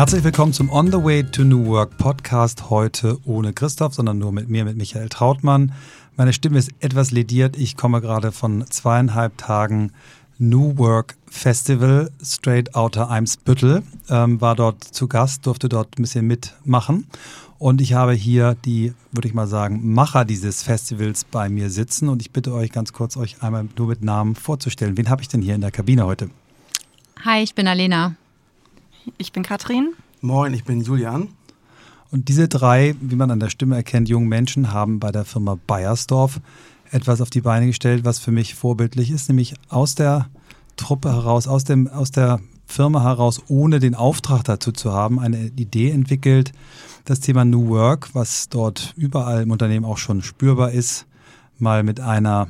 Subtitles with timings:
[0.00, 2.70] Herzlich willkommen zum On the Way to New Work Podcast.
[2.70, 5.74] Heute ohne Christoph, sondern nur mit mir, mit Michael Trautmann.
[6.16, 7.58] Meine Stimme ist etwas lediert.
[7.58, 9.92] Ich komme gerade von zweieinhalb Tagen
[10.38, 13.82] New Work Festival straight outer Eimsbüttel.
[14.08, 17.06] Ähm, war dort zu Gast, durfte dort ein bisschen mitmachen.
[17.58, 22.08] Und ich habe hier die, würde ich mal sagen, Macher dieses Festivals bei mir sitzen.
[22.08, 24.96] Und ich bitte euch ganz kurz, euch einmal nur mit Namen vorzustellen.
[24.96, 26.30] Wen habe ich denn hier in der Kabine heute?
[27.22, 28.16] Hi, ich bin Alena.
[29.18, 29.92] Ich bin Katrin.
[30.20, 31.28] Moin, ich bin Julian.
[32.10, 35.58] Und diese drei, wie man an der Stimme erkennt, jungen Menschen haben bei der Firma
[35.66, 36.40] Bayersdorf
[36.90, 40.28] etwas auf die Beine gestellt, was für mich vorbildlich ist, nämlich aus der
[40.76, 45.46] Truppe heraus, aus, dem, aus der Firma heraus, ohne den Auftrag dazu zu haben, eine
[45.56, 46.52] Idee entwickelt,
[47.04, 51.06] das Thema New Work, was dort überall im Unternehmen auch schon spürbar ist,
[51.58, 52.48] mal mit einer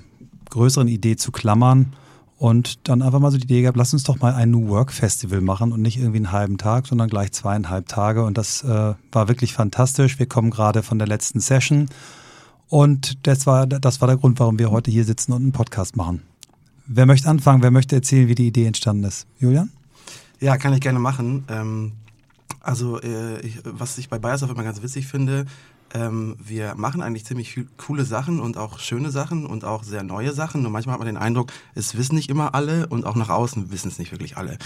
[0.49, 1.93] größeren Idee zu klammern
[2.41, 4.93] und dann einfach mal so die Idee gehabt, lass uns doch mal ein New Work
[4.93, 8.25] Festival machen und nicht irgendwie einen halben Tag, sondern gleich zweieinhalb Tage.
[8.25, 10.19] Und das äh, war wirklich fantastisch.
[10.19, 11.91] Wir kommen gerade von der letzten Session
[12.69, 15.99] und das war, das war der Grund, warum wir heute hier sitzen und einen Podcast
[15.99, 16.23] machen.
[16.87, 17.63] Wer möchte anfangen?
[17.63, 19.27] Wer möchte erzählen, wie die Idee entstanden ist?
[19.39, 19.71] Julian?
[20.41, 21.45] Ja, kann ich gerne machen.
[21.51, 21.93] Ähm,
[22.63, 25.45] also, äh, ich, was ich bei Bayersdorf immer ganz witzig finde,
[25.93, 30.33] ähm, wir machen eigentlich ziemlich coole Sachen und auch schöne Sachen und auch sehr neue
[30.33, 30.63] Sachen.
[30.63, 33.71] Nur manchmal hat man den Eindruck, es wissen nicht immer alle und auch nach außen
[33.71, 34.59] wissen es nicht wirklich alle.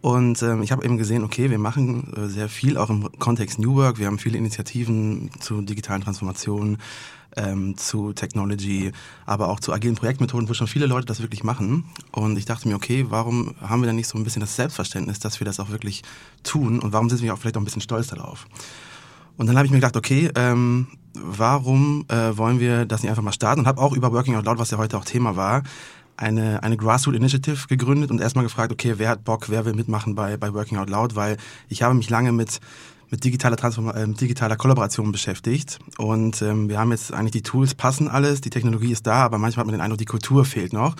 [0.00, 3.58] Und ähm, ich habe eben gesehen, okay, wir machen äh, sehr viel auch im Kontext
[3.58, 3.98] New Work.
[3.98, 6.78] Wir haben viele Initiativen zu digitalen Transformationen,
[7.36, 8.92] ähm, zu Technology,
[9.26, 11.84] aber auch zu agilen Projektmethoden, wo schon viele Leute das wirklich machen.
[12.12, 15.18] Und ich dachte mir, okay, warum haben wir dann nicht so ein bisschen das Selbstverständnis,
[15.18, 16.02] dass wir das auch wirklich
[16.42, 18.46] tun und warum sind wir auch vielleicht auch ein bisschen stolz darauf?
[19.38, 23.22] Und dann habe ich mir gedacht, okay, ähm, warum äh, wollen wir das nicht einfach
[23.22, 23.60] mal starten?
[23.60, 25.62] Und habe auch über Working Out Loud, was ja heute auch Thema war,
[26.16, 30.16] eine, eine Grassroot Initiative gegründet und erstmal gefragt, okay, wer hat Bock, wer will mitmachen
[30.16, 31.36] bei, bei Working Out Loud, weil
[31.68, 32.60] ich habe mich lange mit
[33.10, 37.74] mit digitaler Transform äh, digitaler Kollaboration beschäftigt und ähm, wir haben jetzt eigentlich die Tools
[37.74, 40.74] passen alles, die Technologie ist da, aber manchmal hat man den Eindruck, die Kultur fehlt
[40.74, 40.94] noch.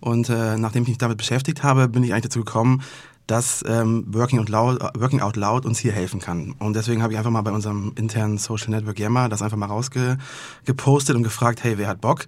[0.00, 2.82] Und äh, nachdem ich mich damit beschäftigt habe, bin ich eigentlich dazu gekommen,
[3.26, 6.54] dass ähm, Working, Out Loud, Working Out Loud uns hier helfen kann.
[6.58, 9.66] Und deswegen habe ich einfach mal bei unserem internen Social Network Yammer das einfach mal
[9.66, 12.26] rausgepostet und gefragt, hey, wer hat Bock?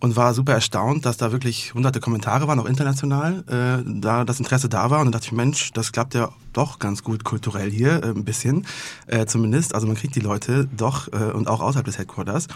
[0.00, 4.38] und war super erstaunt, dass da wirklich hunderte Kommentare waren, auch international, äh, da das
[4.38, 5.00] Interesse da war.
[5.00, 8.24] Und dann dachte ich, Mensch, das klappt ja doch ganz gut kulturell hier, äh, ein
[8.24, 8.66] bisschen
[9.06, 9.74] äh, zumindest.
[9.74, 12.48] Also man kriegt die Leute doch äh, und auch außerhalb des Headquarters.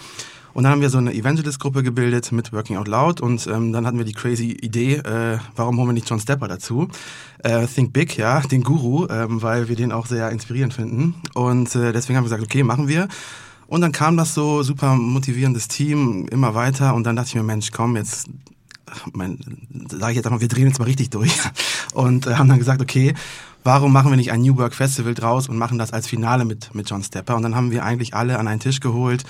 [0.53, 3.87] Und dann haben wir so eine Evangelist-Gruppe gebildet mit Working Out Loud und ähm, dann
[3.87, 6.89] hatten wir die crazy Idee, äh, warum holen wir nicht John Stepper dazu?
[7.39, 11.15] Äh, Think Big, ja, den Guru, ähm, weil wir den auch sehr inspirierend finden.
[11.35, 13.09] Und äh, deswegen haben wir gesagt, okay, machen wir.
[13.67, 17.45] Und dann kam das so super motivierendes Team immer weiter und dann dachte ich mir,
[17.45, 18.29] Mensch, komm, jetzt
[19.13, 19.39] mein,
[19.91, 21.33] sage ich jetzt einmal, wir drehen jetzt mal richtig durch
[21.95, 23.15] und äh, haben dann gesagt, okay,
[23.65, 26.75] warum machen wir nicht ein New Work Festival draus und machen das als Finale mit
[26.75, 29.25] mit John Stepper und dann haben wir eigentlich alle an einen Tisch geholt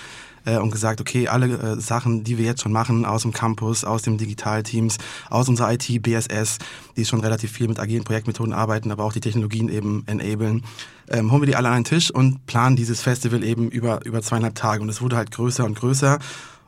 [0.44, 3.84] äh, und gesagt, okay, alle äh, Sachen, die wir jetzt schon machen aus dem Campus,
[3.84, 4.98] aus dem Digitalteams,
[5.28, 6.58] aus unserer IT, BSS,
[6.96, 10.62] die schon relativ viel mit agilen Projektmethoden arbeiten, aber auch die Technologien eben enablen,
[11.08, 14.22] ähm, holen wir die alle an einen Tisch und planen dieses Festival eben über, über
[14.22, 14.82] zweieinhalb Tage.
[14.82, 16.18] Und es wurde halt größer und größer.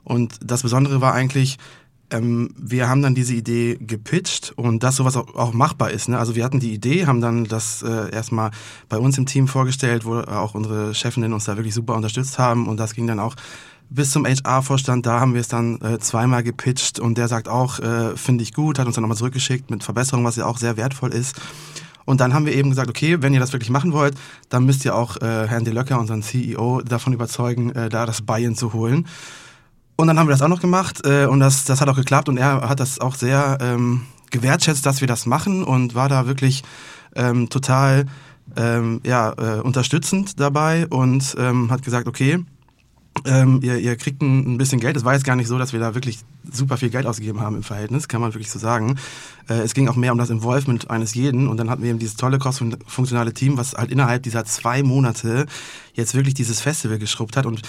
[0.05, 1.59] Und das Besondere war eigentlich,
[2.13, 6.09] ähm, wir haben dann diese Idee gepitcht und dass sowas auch, auch machbar ist.
[6.09, 6.19] Ne?
[6.19, 8.51] Also wir hatten die Idee, haben dann das äh, erstmal
[8.89, 12.69] bei uns im Team vorgestellt, wo auch unsere Chefinnen uns da wirklich super unterstützt haben
[12.69, 13.35] und das ging dann auch
[13.95, 17.79] bis zum HR-Vorstand, da haben wir es dann äh, zweimal gepitcht und der sagt auch,
[17.79, 20.77] äh, finde ich gut, hat uns dann nochmal zurückgeschickt mit Verbesserungen, was ja auch sehr
[20.79, 21.41] wertvoll ist.
[22.05, 24.15] Und dann haben wir eben gesagt, okay, wenn ihr das wirklich machen wollt,
[24.49, 28.23] dann müsst ihr auch äh, Herrn De Löcker, unseren CEO, davon überzeugen, äh, da das
[28.23, 29.07] Buy-in zu holen.
[30.03, 32.29] Und dann haben wir das auch noch gemacht äh, und das, das hat auch geklappt
[32.29, 34.03] und er hat das auch sehr ähm,
[34.33, 36.65] gewertschätzt, dass wir das machen und war da wirklich
[37.15, 38.07] ähm, total
[38.57, 42.45] ähm, ja, äh, unterstützend dabei und ähm, hat gesagt, okay,
[43.25, 44.97] ähm, ihr, ihr kriegt ein, ein, bisschen Geld.
[44.97, 46.19] Es war jetzt gar nicht so, dass wir da wirklich
[46.51, 48.97] super viel Geld ausgegeben haben im Verhältnis, kann man wirklich so sagen.
[49.49, 52.01] Äh, es ging auch mehr um das Involvement eines jeden und dann hatten wir eben
[52.01, 55.47] dieses tolle cross-funktionale Team, was halt innerhalb dieser zwei Monate
[55.95, 57.63] jetzt wirklich dieses Festival geschrubbt hat und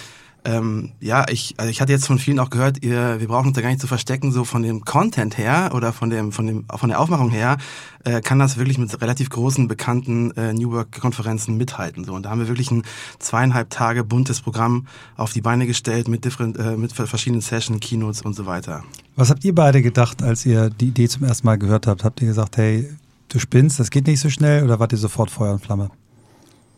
[0.46, 3.56] ähm, ja, ich, also ich hatte jetzt von vielen auch gehört, ihr, wir brauchen uns
[3.56, 6.66] da gar nicht zu verstecken, so von dem Content her oder von dem, von dem,
[6.68, 7.58] von der Aufmachung her,
[8.04, 12.04] äh, kann das wirklich mit relativ großen bekannten äh, New Work-Konferenzen mithalten.
[12.04, 12.84] So und da haben wir wirklich ein
[13.20, 18.22] zweieinhalb Tage buntes Programm auf die Beine gestellt mit different, äh, mit verschiedenen Sessions, Keynotes
[18.22, 18.84] und so weiter.
[19.16, 22.04] Was habt ihr beide gedacht, als ihr die Idee zum ersten Mal gehört habt?
[22.04, 22.90] Habt ihr gesagt, hey,
[23.30, 25.90] du spinnst, das geht nicht so schnell, oder wart ihr sofort Feuer und Flamme?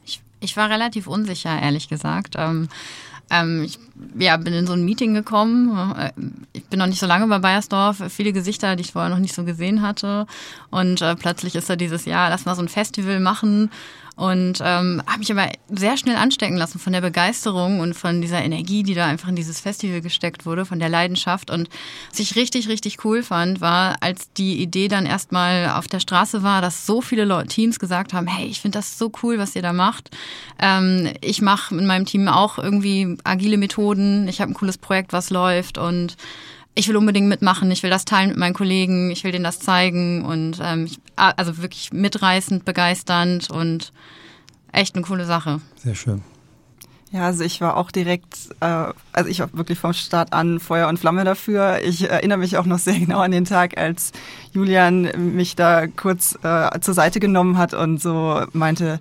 [0.06, 2.36] Ich, ich war relativ unsicher, ehrlich gesagt.
[2.38, 2.68] Ähm,
[3.30, 3.80] ähm, ich
[4.18, 5.96] ja, bin in so ein Meeting gekommen.
[5.98, 6.12] Äh,
[6.54, 8.04] ich bin noch nicht so lange bei Bayersdorf.
[8.10, 10.28] Viele Gesichter, die ich vorher noch nicht so gesehen hatte.
[10.70, 13.72] Und äh, plötzlich ist da dieses Jahr, lass mal so ein Festival machen.
[14.16, 18.42] Und ähm, habe mich aber sehr schnell anstecken lassen von der Begeisterung und von dieser
[18.42, 21.52] Energie, die da einfach in dieses Festival gesteckt wurde, von der Leidenschaft.
[21.52, 21.70] Und
[22.10, 26.44] was ich richtig, richtig cool fand, war, als die Idee dann erstmal auf der Straße
[26.44, 29.62] war, dass so viele Teams gesagt haben, hey, ich finde das so cool, was ihr
[29.62, 30.12] da macht.
[30.60, 34.30] Ähm, ich mache in meinem Team auch irgendwie agile Methoden.
[34.30, 36.16] Ich habe ein cooles Projekt, was läuft und
[36.76, 39.60] ich will unbedingt mitmachen, ich will das teilen mit meinen Kollegen, ich will denen das
[39.60, 43.94] zeigen und ähm, ich, also wirklich mitreißend, begeisternd und
[44.74, 45.62] echt eine coole Sache.
[45.78, 46.22] Sehr schön.
[47.12, 50.90] Ja, also ich war auch direkt, äh, also ich war wirklich vom Start an Feuer
[50.90, 51.80] und Flamme dafür.
[51.82, 54.12] Ich erinnere mich auch noch sehr genau an den Tag, als
[54.52, 59.00] Julian mich da kurz äh, zur Seite genommen hat und so meinte,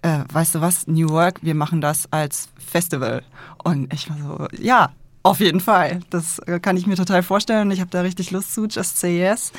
[0.00, 3.22] äh, weißt du was, New Work, wir machen das als Festival.
[3.62, 4.90] Und ich war so, ja,
[5.22, 6.00] auf jeden Fall.
[6.10, 7.70] Das äh, kann ich mir total vorstellen.
[7.70, 9.52] Ich habe da richtig Lust zu, Just Say Yes.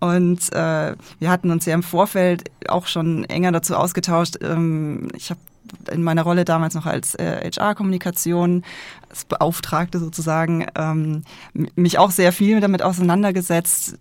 [0.00, 4.36] Und äh, wir hatten uns ja im Vorfeld auch schon enger dazu ausgetauscht.
[4.42, 5.40] Ähm, ich habe
[5.90, 8.64] in meiner Rolle damals noch als äh, HR-Kommunikation,
[9.08, 11.22] als Beauftragte sozusagen, ähm,
[11.74, 13.98] mich auch sehr viel damit auseinandergesetzt.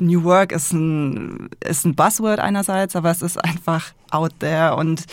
[0.00, 4.76] New Work ist ein, ist ein Buzzword einerseits, aber es ist einfach out there.
[4.76, 5.04] Und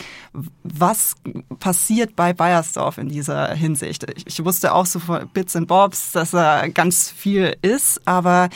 [0.62, 1.14] was
[1.58, 4.06] passiert bei Bayersdorf in dieser Hinsicht?
[4.16, 8.48] Ich, ich wusste auch so von Bits and Bobs, dass er ganz viel ist, aber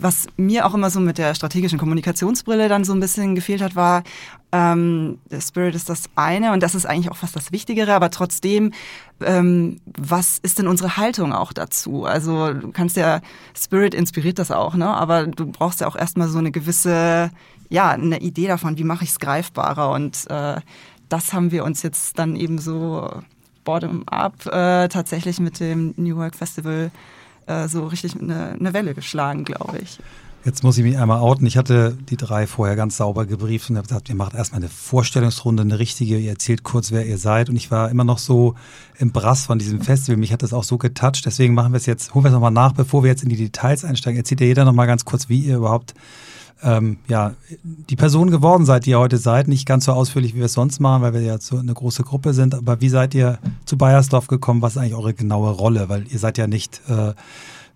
[0.00, 3.74] was mir auch immer so mit der strategischen Kommunikationsbrille dann so ein bisschen gefehlt hat,
[3.74, 4.04] war,
[4.50, 8.10] ähm, der Spirit ist das eine und das ist eigentlich auch fast das Wichtigere, aber
[8.10, 8.72] trotzdem,
[9.20, 12.04] ähm, was ist denn unsere Haltung auch dazu?
[12.04, 13.20] Also du kannst ja,
[13.54, 14.88] Spirit inspiriert das auch, ne?
[14.88, 17.30] aber du brauchst ja auch erstmal so eine gewisse,
[17.68, 20.60] ja, eine Idee davon, wie mache ich es greifbarer und äh,
[21.10, 23.08] das haben wir uns jetzt dann eben so
[23.64, 26.90] bottom-up äh, tatsächlich mit dem New Work Festival
[27.46, 29.98] äh, so richtig eine, eine Welle geschlagen, glaube ich.
[30.44, 31.46] Jetzt muss ich mich einmal outen.
[31.46, 34.70] Ich hatte die drei vorher ganz sauber gebrieft und habe gesagt, ihr macht erstmal eine
[34.70, 37.50] Vorstellungsrunde, eine richtige, ihr erzählt kurz, wer ihr seid.
[37.50, 38.54] Und ich war immer noch so
[38.98, 40.16] im Brass von diesem Festival.
[40.16, 41.26] Mich hat das auch so getoucht.
[41.26, 43.36] Deswegen machen wir es jetzt, holen wir es nochmal nach, bevor wir jetzt in die
[43.36, 44.18] Details einsteigen.
[44.18, 45.94] Erzählt ihr jeder nochmal ganz kurz, wie ihr überhaupt
[46.62, 49.48] ähm, ja, die Person geworden seid, die ihr heute seid.
[49.48, 52.04] Nicht ganz so ausführlich, wie wir es sonst machen, weil wir ja so eine große
[52.04, 52.54] Gruppe sind.
[52.54, 54.62] Aber wie seid ihr zu Bayersdorf gekommen?
[54.62, 55.88] Was ist eigentlich eure genaue Rolle?
[55.88, 57.12] Weil ihr seid ja nicht äh,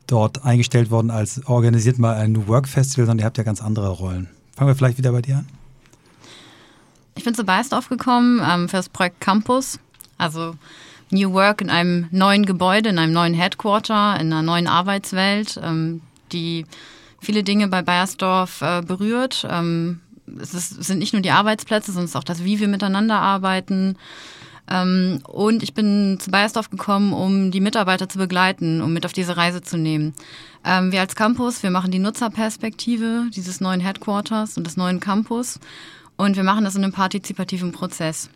[0.06, 3.62] dort eingestellt worden als organisiert mal ein New Work Festival, sondern ihr habt ja ganz
[3.62, 4.28] andere Rollen.
[4.56, 5.48] Fangen wir vielleicht wieder bei dir an.
[7.14, 9.78] Ich bin zu Bayersdorf gekommen ähm, für das Projekt Campus.
[10.18, 10.54] Also
[11.10, 16.00] New Work in einem neuen Gebäude, in einem neuen Headquarter, in einer neuen Arbeitswelt, ähm,
[16.32, 16.64] die
[17.20, 19.46] viele Dinge bei Bayersdorf äh, berührt.
[19.48, 20.00] Ähm,
[20.40, 22.68] es, ist, es, sind nicht nur die Arbeitsplätze, sondern es ist auch das, wie wir
[22.68, 23.96] miteinander arbeiten.
[24.70, 29.12] Ähm, und ich bin zu Bayersdorf gekommen, um die Mitarbeiter zu begleiten, um mit auf
[29.12, 30.14] diese Reise zu nehmen.
[30.64, 35.58] Ähm, wir als Campus, wir machen die Nutzerperspektive dieses neuen Headquarters und des neuen Campus.
[36.16, 38.30] Und wir machen das in einem partizipativen Prozess.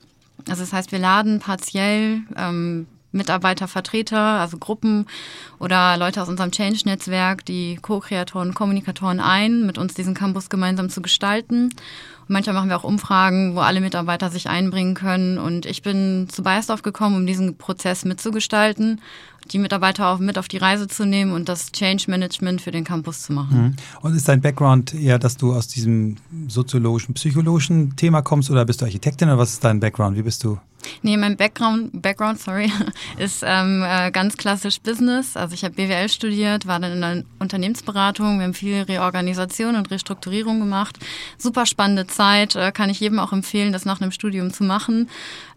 [0.49, 5.07] Also das heißt, wir laden partiell ähm, Mitarbeitervertreter, also Gruppen
[5.59, 11.03] oder Leute aus unserem Change-Netzwerk, die Co-Kreatoren, Kommunikatoren ein, mit uns diesen Campus gemeinsam zu
[11.03, 11.67] gestalten.
[11.67, 15.39] Und manchmal machen wir auch Umfragen, wo alle Mitarbeiter sich einbringen können.
[15.39, 19.01] Und ich bin zu Bayersdorf gekommen, um diesen Prozess mitzugestalten,
[19.53, 22.85] die Mitarbeiter auch mit auf die Reise zu nehmen und das Change Management für den
[22.85, 23.63] Campus zu machen.
[23.63, 23.77] Mhm.
[24.03, 26.17] Und ist dein Background eher, dass du aus diesem
[26.49, 30.17] soziologischen, psychologischen Thema kommst oder bist du Architektin oder was ist dein Background?
[30.17, 30.59] Wie bist du?
[31.03, 32.71] Nee, mein Background, Background sorry,
[33.19, 35.37] ist ähm, äh, ganz klassisch Business.
[35.37, 38.39] Also ich habe BWL studiert, war dann in der Unternehmensberatung.
[38.39, 40.99] Wir haben viel Reorganisation und Restrukturierung gemacht.
[41.39, 45.09] Super spannende Zeit, äh, kann ich jedem auch empfehlen, das nach einem Studium zu machen.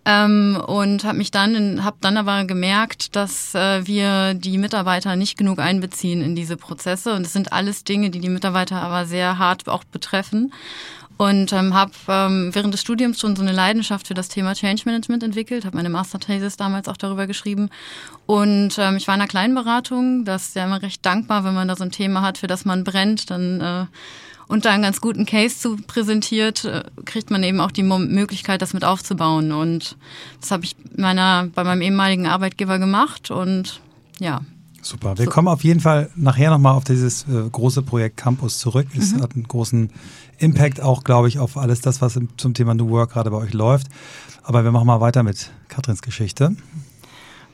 [0.06, 5.38] Ähm, und habe mich dann, habe dann aber gemerkt, dass äh, wir die Mitarbeiter nicht
[5.38, 7.14] genug einbeziehen in diese Prozesse.
[7.14, 10.52] Und es sind alles Dinge, die die Mitarbeiter aber sehr hart auch betreffen
[11.20, 14.84] und ähm, habe ähm, während des Studiums schon so eine Leidenschaft für das Thema Change
[14.86, 17.70] Management entwickelt, habe meine Masterthesis damals auch darüber geschrieben
[18.26, 21.54] und ähm, ich war in einer kleinen Beratung, das ist ja immer recht dankbar, wenn
[21.54, 23.86] man da so ein Thema hat, für das man brennt, dann äh,
[24.50, 28.62] und da einen ganz guten Case zu präsentiert, äh, kriegt man eben auch die Möglichkeit,
[28.62, 29.96] das mit aufzubauen und
[30.42, 33.80] das habe ich meiner bei meinem ehemaligen Arbeitgeber gemacht und
[34.20, 34.42] ja,
[34.82, 35.18] Super.
[35.18, 35.32] Wir so.
[35.32, 38.88] kommen auf jeden Fall nachher nochmal auf dieses äh, große Projekt Campus zurück.
[38.98, 39.22] Es mhm.
[39.22, 39.92] hat einen großen
[40.38, 43.54] Impact auch, glaube ich, auf alles das, was zum Thema New Work gerade bei euch
[43.54, 43.88] läuft.
[44.42, 46.56] Aber wir machen mal weiter mit Katrins Geschichte.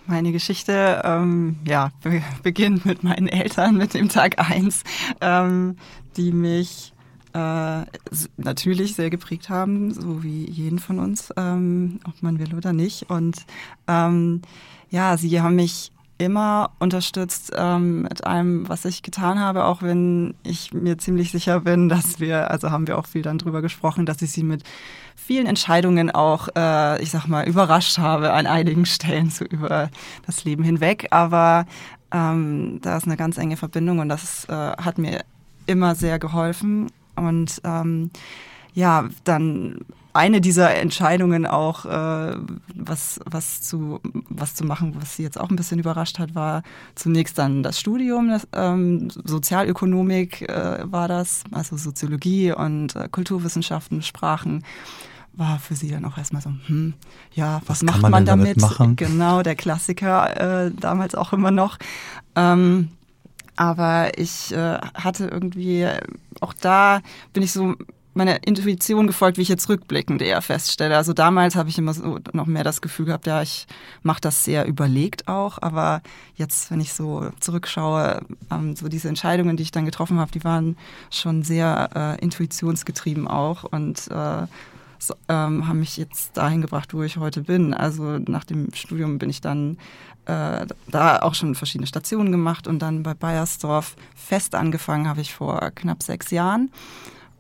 [0.08, 4.84] Meine Geschichte, ähm, ja, be beginnt mit meinen Eltern, mit dem Tag eins,
[5.20, 5.78] ähm,
[6.16, 6.94] die mich
[7.34, 7.86] äh,
[8.38, 13.10] natürlich sehr geprägt haben, so wie jeden von uns, ähm, ob man will oder nicht.
[13.10, 13.46] Und
[13.88, 14.42] ähm,
[14.90, 20.36] ja, sie haben mich immer unterstützt ähm, mit allem, was ich getan habe, auch wenn
[20.44, 24.06] ich mir ziemlich sicher bin, dass wir, also haben wir auch viel dann drüber gesprochen,
[24.06, 24.64] dass ich sie mit
[25.16, 29.90] vielen Entscheidungen auch, äh, ich sag mal, überrascht habe an einigen Stellen so über
[30.26, 31.08] das Leben hinweg.
[31.12, 31.66] Aber
[32.12, 35.24] ähm, da ist eine ganz enge Verbindung und das äh, hat mir
[35.66, 36.92] immer sehr geholfen.
[37.16, 38.12] Und ähm,
[38.74, 39.80] ja, dann
[40.16, 42.38] eine dieser Entscheidungen auch, äh,
[42.74, 46.64] was, was, zu, was zu machen, was sie jetzt auch ein bisschen überrascht hat, war
[46.96, 54.02] zunächst dann das Studium, das, ähm, Sozialökonomik äh, war das, also Soziologie und äh, Kulturwissenschaften,
[54.02, 54.64] Sprachen
[55.34, 56.94] war für sie dann auch erstmal so, hm,
[57.34, 58.62] ja, was, was macht man, man damit?
[58.62, 61.78] damit genau, der Klassiker äh, damals auch immer noch.
[62.36, 62.90] Ähm,
[63.58, 65.88] aber ich äh, hatte irgendwie,
[66.42, 67.02] auch da
[67.34, 67.76] bin ich so
[68.16, 70.96] meiner Intuition gefolgt, wie ich jetzt rückblickend eher feststelle.
[70.96, 73.68] Also damals habe ich immer so noch mehr das Gefühl gehabt, ja, ich
[74.04, 75.58] mache das sehr überlegt auch.
[75.62, 76.02] Aber
[76.36, 80.44] jetzt, wenn ich so zurückschaue, ähm, so diese Entscheidungen, die ich dann getroffen habe, die
[80.44, 80.78] waren
[81.12, 84.48] schon sehr äh, intuitionsgetrieben auch und äh,
[84.98, 87.74] so, ähm, haben mich jetzt dahin gebracht, wo ich heute bin.
[87.74, 89.78] Also nach dem Studium bin ich dann
[90.26, 95.34] äh, da auch schon verschiedene Stationen gemacht und dann bei Bayersdorf fest angefangen habe ich
[95.34, 96.72] vor knapp sechs Jahren.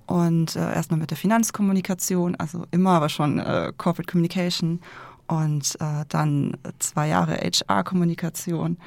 [0.05, 4.79] Und äh, erstmal mit der Finanzkommunikation, also immer aber schon äh, Corporate Communication
[5.27, 8.77] und äh, dann zwei Jahre HR-Kommunikation.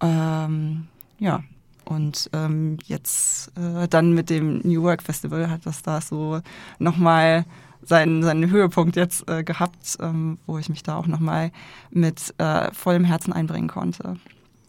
[0.00, 1.42] Ähm, ja,
[1.84, 6.40] und ähm, jetzt äh, dann mit dem New Work Festival hat das da so
[6.78, 7.46] nochmal
[7.82, 11.50] seinen, seinen Höhepunkt jetzt äh, gehabt, ähm, wo ich mich da auch nochmal
[11.90, 14.16] mit äh, vollem Herzen einbringen konnte.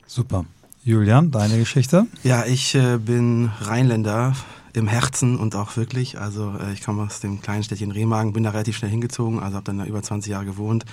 [0.07, 0.45] Super.
[0.83, 2.07] Julian, deine Geschichte?
[2.23, 4.33] Ja, ich äh, bin Rheinländer
[4.73, 6.19] im Herzen und auch wirklich.
[6.19, 9.55] Also äh, ich komme aus dem kleinen Städtchen Remagen, bin da relativ schnell hingezogen, also
[9.55, 10.85] habe dann da über 20 Jahre gewohnt.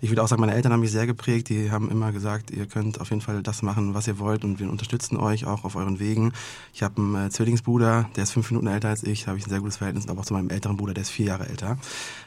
[0.00, 1.48] Ich würde auch sagen, meine Eltern haben mich sehr geprägt.
[1.48, 4.60] Die haben immer gesagt, ihr könnt auf jeden Fall das machen, was ihr wollt und
[4.60, 6.32] wir unterstützen euch auch auf euren Wegen.
[6.72, 9.46] Ich habe einen äh, Zwillingsbruder, der ist fünf Minuten älter als ich, da habe ich
[9.46, 11.78] ein sehr gutes Verhältnis, aber auch zu meinem älteren Bruder, der ist vier Jahre älter.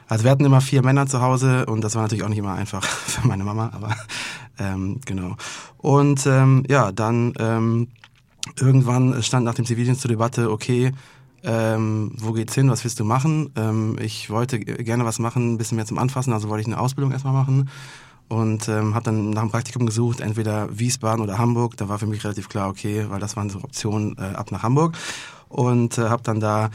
[0.07, 2.53] Also wir hatten immer vier Männer zu Hause und das war natürlich auch nicht immer
[2.53, 3.95] einfach für meine Mama, aber
[4.59, 5.35] ähm, genau.
[5.77, 7.87] Und ähm, ja, dann ähm,
[8.59, 10.91] irgendwann stand nach dem Zivildienst zur Debatte, okay,
[11.43, 13.51] ähm, wo geht's hin, was willst du machen?
[13.55, 16.79] Ähm, ich wollte gerne was machen, ein bisschen mehr zum Anfassen, also wollte ich eine
[16.79, 17.69] Ausbildung erstmal machen
[18.27, 21.77] und ähm, habe dann nach einem Praktikum gesucht, entweder Wiesbaden oder Hamburg.
[21.77, 24.63] Da war für mich relativ klar, okay, weil das waren so Optionen äh, ab nach
[24.63, 24.97] Hamburg
[25.49, 26.69] und äh, habe dann da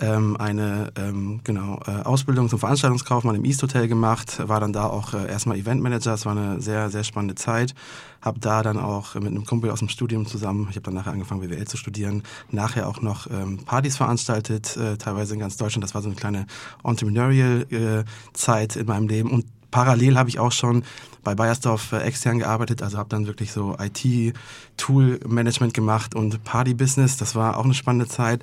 [0.00, 4.86] ähm, eine ähm, genau, äh, Ausbildung zum Veranstaltungskaufmann im East Hotel gemacht, war dann da
[4.86, 7.74] auch äh, erstmal Eventmanager, es war eine sehr, sehr spannende Zeit.
[8.20, 11.12] Habe da dann auch mit einem Kumpel aus dem Studium zusammen, ich habe dann nachher
[11.12, 15.84] angefangen BWL zu studieren, nachher auch noch ähm, Partys veranstaltet, äh, teilweise in ganz Deutschland.
[15.84, 16.46] Das war so eine kleine
[16.84, 20.84] Entrepreneurial-Zeit äh, in meinem Leben und parallel habe ich auch schon
[21.24, 27.16] bei Bayersdorf äh, extern gearbeitet, also habe dann wirklich so IT-Tool-Management gemacht und Party-Business.
[27.16, 28.42] Das war auch eine spannende Zeit.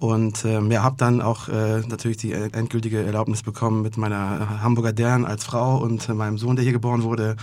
[0.00, 4.94] Und ähm, ja, habe dann auch äh, natürlich die endgültige Erlaubnis bekommen mit meiner Hamburger
[4.94, 7.36] Dern als Frau und äh, meinem Sohn, der hier geboren wurde.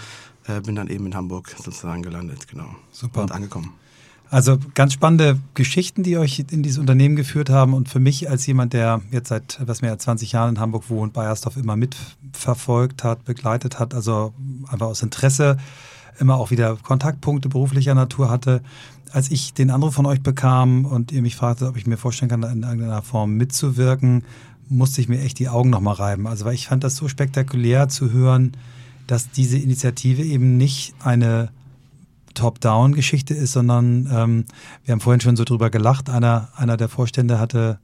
[0.48, 2.66] Äh, bin dann eben in Hamburg sozusagen gelandet, genau.
[2.92, 3.22] Super.
[3.22, 3.74] Und angekommen.
[4.32, 7.76] Also ganz spannende Geschichten, die euch in dieses Unternehmen geführt haben.
[7.76, 10.90] Und für mich als jemand, der jetzt seit etwas mehr als 20 Jahren in Hamburg
[10.90, 14.34] wohnt, Bayersdorf immer mitverfolgt hat, begleitet hat, also
[14.68, 15.58] einfach aus Interesse
[16.20, 18.62] immer auch wieder Kontaktpunkte beruflicher Natur hatte,
[19.12, 22.30] als ich den Anruf von euch bekam und ihr mich fragte, ob ich mir vorstellen
[22.30, 24.24] kann, in irgendeiner Form mitzuwirken,
[24.70, 26.28] musste ich mir echt die Augen nochmal reiben.
[26.28, 28.52] Also weil ich fand das so spektakulär zu hören,
[29.08, 31.50] dass diese Initiative eben nicht eine
[32.34, 34.46] Top-Down-Geschichte ist, sondern ähm,
[34.86, 36.10] wir haben vorhin schon so drüber gelacht.
[36.10, 37.80] Einer, einer der Vorstände hatte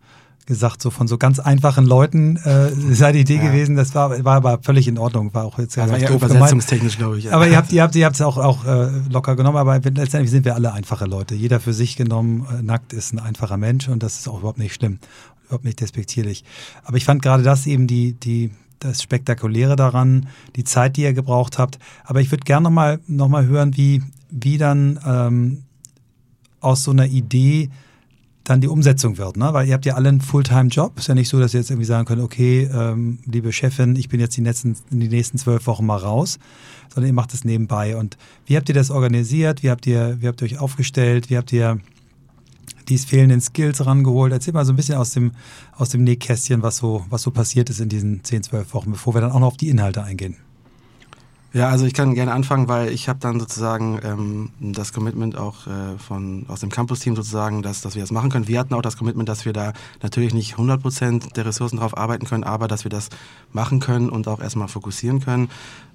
[0.45, 3.43] gesagt, so von so ganz einfachen Leuten äh, sei die Idee ja.
[3.43, 3.75] gewesen.
[3.75, 5.33] Das war, war aber völlig in Ordnung.
[5.33, 7.25] War auch jetzt ja, ja übersetzungstechnisch, glaube ich.
[7.25, 7.31] Ja.
[7.31, 9.57] Aber ihr habt, ihr habt, ihr habt es auch, auch äh, locker genommen.
[9.57, 11.35] Aber letztendlich sind wir alle einfache Leute.
[11.35, 14.59] Jeder für sich genommen, äh, nackt ist ein einfacher Mensch und das ist auch überhaupt
[14.59, 14.99] nicht schlimm,
[15.45, 16.43] überhaupt nicht despektierlich.
[16.83, 21.13] Aber ich fand gerade das eben die die das Spektakuläre daran, die Zeit, die ihr
[21.13, 21.79] gebraucht habt.
[22.03, 25.63] Aber ich würde gerne nochmal noch mal hören, wie wie dann ähm,
[26.59, 27.69] aus so einer Idee
[28.43, 29.53] dann die Umsetzung wird, ne?
[29.53, 30.97] Weil ihr habt ja alle einen Fulltime-Job.
[30.97, 34.09] Ist ja nicht so, dass ihr jetzt irgendwie sagen könnt, okay, ähm, liebe Chefin, ich
[34.09, 36.39] bin jetzt die nächsten, die nächsten zwölf Wochen mal raus,
[36.93, 37.95] sondern ihr macht es nebenbei.
[37.95, 39.63] Und wie habt ihr das organisiert?
[39.63, 41.29] Wie habt ihr, wie habt ihr euch aufgestellt?
[41.29, 41.79] Wie habt ihr
[42.89, 44.33] die fehlenden Skills rangeholt?
[44.33, 45.31] Erzähl mal so ein bisschen aus dem,
[45.77, 49.13] aus dem Nähkästchen, was so, was so passiert ist in diesen zehn, zwölf Wochen, bevor
[49.13, 50.35] wir dann auch noch auf die Inhalte eingehen.
[51.55, 55.67] Ja, also ich kann gerne anfangen, weil ich habe dann sozusagen ähm, das Commitment auch
[55.67, 58.47] äh, von aus dem Campus-Team sozusagen, dass, dass wir das machen können.
[58.47, 61.95] Wir hatten auch das Commitment, dass wir da natürlich nicht 100 Prozent der Ressourcen drauf
[61.95, 63.09] arbeiten können, aber dass wir das
[63.51, 65.49] machen können und auch erstmal fokussieren können.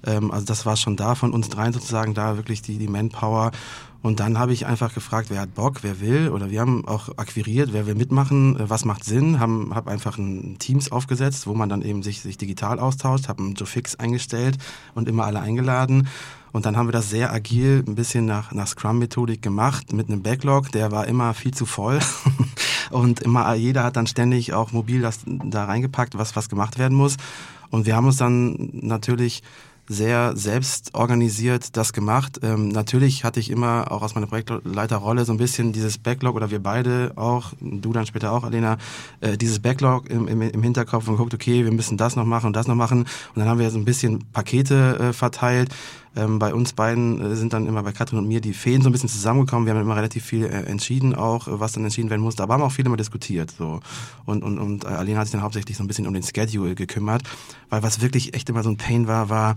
[0.05, 3.51] Ähm, also das war schon da von uns dreien sozusagen, da wirklich die, die Manpower.
[4.01, 7.09] Und dann habe ich einfach gefragt, wer hat Bock, wer will, oder wir haben auch
[7.17, 11.53] akquiriert, wer will mitmachen, äh, was macht Sinn, haben hab einfach ein Teams aufgesetzt, wo
[11.53, 14.57] man dann eben sich, sich digital austauscht, habe einen Joe Fix eingestellt
[14.95, 16.07] und immer alle eingeladen.
[16.51, 20.23] Und dann haben wir das sehr agil, ein bisschen nach, nach Scrum-Methodik gemacht, mit einem
[20.23, 21.99] Backlog, der war immer viel zu voll.
[22.91, 26.97] und immer, jeder hat dann ständig auch mobil das da reingepackt, was, was gemacht werden
[26.97, 27.17] muss.
[27.69, 29.43] Und wir haben uns dann natürlich
[29.89, 30.95] sehr selbst
[31.75, 32.39] das gemacht.
[32.43, 36.51] Ähm, natürlich hatte ich immer auch aus meiner Projektleiterrolle so ein bisschen dieses Backlog oder
[36.51, 38.77] wir beide auch, du dann später auch, Alena,
[39.19, 42.47] äh, dieses Backlog im, im, im Hinterkopf und geguckt, okay, wir müssen das noch machen
[42.47, 42.99] und das noch machen.
[42.99, 45.69] Und dann haben wir so ein bisschen Pakete äh, verteilt.
[46.15, 48.89] Ähm, bei uns beiden äh, sind dann immer bei Katrin und mir die Fäden so
[48.89, 49.65] ein bisschen zusammengekommen.
[49.65, 52.43] Wir haben immer relativ viel äh, entschieden, auch äh, was dann entschieden werden musste.
[52.43, 53.51] Aber haben auch viel immer diskutiert.
[53.57, 53.79] So.
[54.25, 56.75] Und, und, und äh, Alena hat sich dann hauptsächlich so ein bisschen um den Schedule
[56.75, 57.23] gekümmert.
[57.69, 59.55] Weil was wirklich echt immer so ein Pain war, war,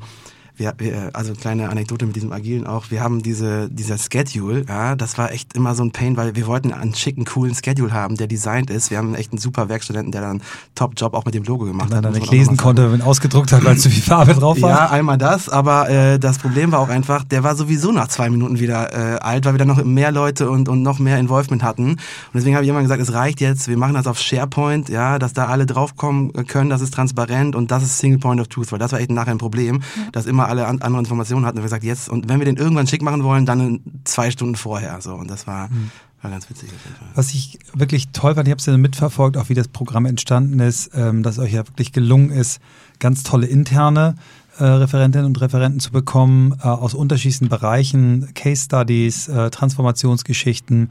[0.56, 4.96] wir, wir, also kleine Anekdote mit diesem Agilen auch, wir haben diese, dieser Schedule, ja,
[4.96, 8.16] das war echt immer so ein Pain, weil wir wollten einen schicken, coolen Schedule haben,
[8.16, 8.90] der designt ist.
[8.90, 10.42] Wir haben echt einen super Werkstudenten, der dann
[10.74, 12.04] Top-Job auch mit dem Logo gemacht hat.
[12.04, 14.70] Dann nicht lesen konnte, wenn ausgedruckt hat, weil zu viel Farbe drauf war.
[14.70, 18.30] Ja, einmal das, aber äh, das Problem war auch einfach, der war sowieso nach zwei
[18.30, 21.62] Minuten wieder äh, alt, weil wir dann noch mehr Leute und, und noch mehr Involvement
[21.62, 21.92] hatten.
[21.92, 21.98] Und
[22.34, 25.32] deswegen habe ich immer gesagt, es reicht jetzt, wir machen das auf SharePoint, ja, dass
[25.32, 28.78] da alle draufkommen können, das ist transparent und das ist Single Point of Truth, weil
[28.78, 30.10] das war echt nachher ein Problem, ja.
[30.12, 31.58] dass immer alle andere Informationen hatten.
[31.58, 34.56] Und wir gesagt, jetzt, und wenn wir den irgendwann schick machen wollen, dann zwei Stunden
[34.56, 35.00] vorher.
[35.00, 35.90] So, und das war, mhm.
[36.20, 36.70] war ganz witzig.
[37.14, 40.60] Was ich wirklich toll fand, ich habe es ja mitverfolgt, auch wie das Programm entstanden
[40.60, 42.60] ist, ähm, dass euch ja wirklich gelungen ist,
[42.98, 44.16] ganz tolle interne
[44.58, 50.90] äh, Referentinnen und Referenten zu bekommen äh, aus unterschiedlichsten Bereichen, Case Studies, äh, Transformationsgeschichten.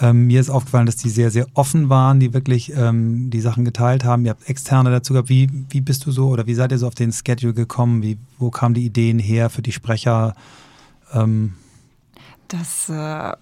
[0.00, 3.64] Ähm, mir ist aufgefallen, dass die sehr, sehr offen waren, die wirklich ähm, die Sachen
[3.64, 4.24] geteilt haben.
[4.24, 5.28] Ihr habt Externe dazu gehabt.
[5.28, 8.02] Wie, wie bist du so oder wie seid ihr so auf den Schedule gekommen?
[8.02, 10.34] Wie, wo kamen die Ideen her für die Sprecher?
[11.12, 11.54] Ähm,
[12.48, 13.32] das äh,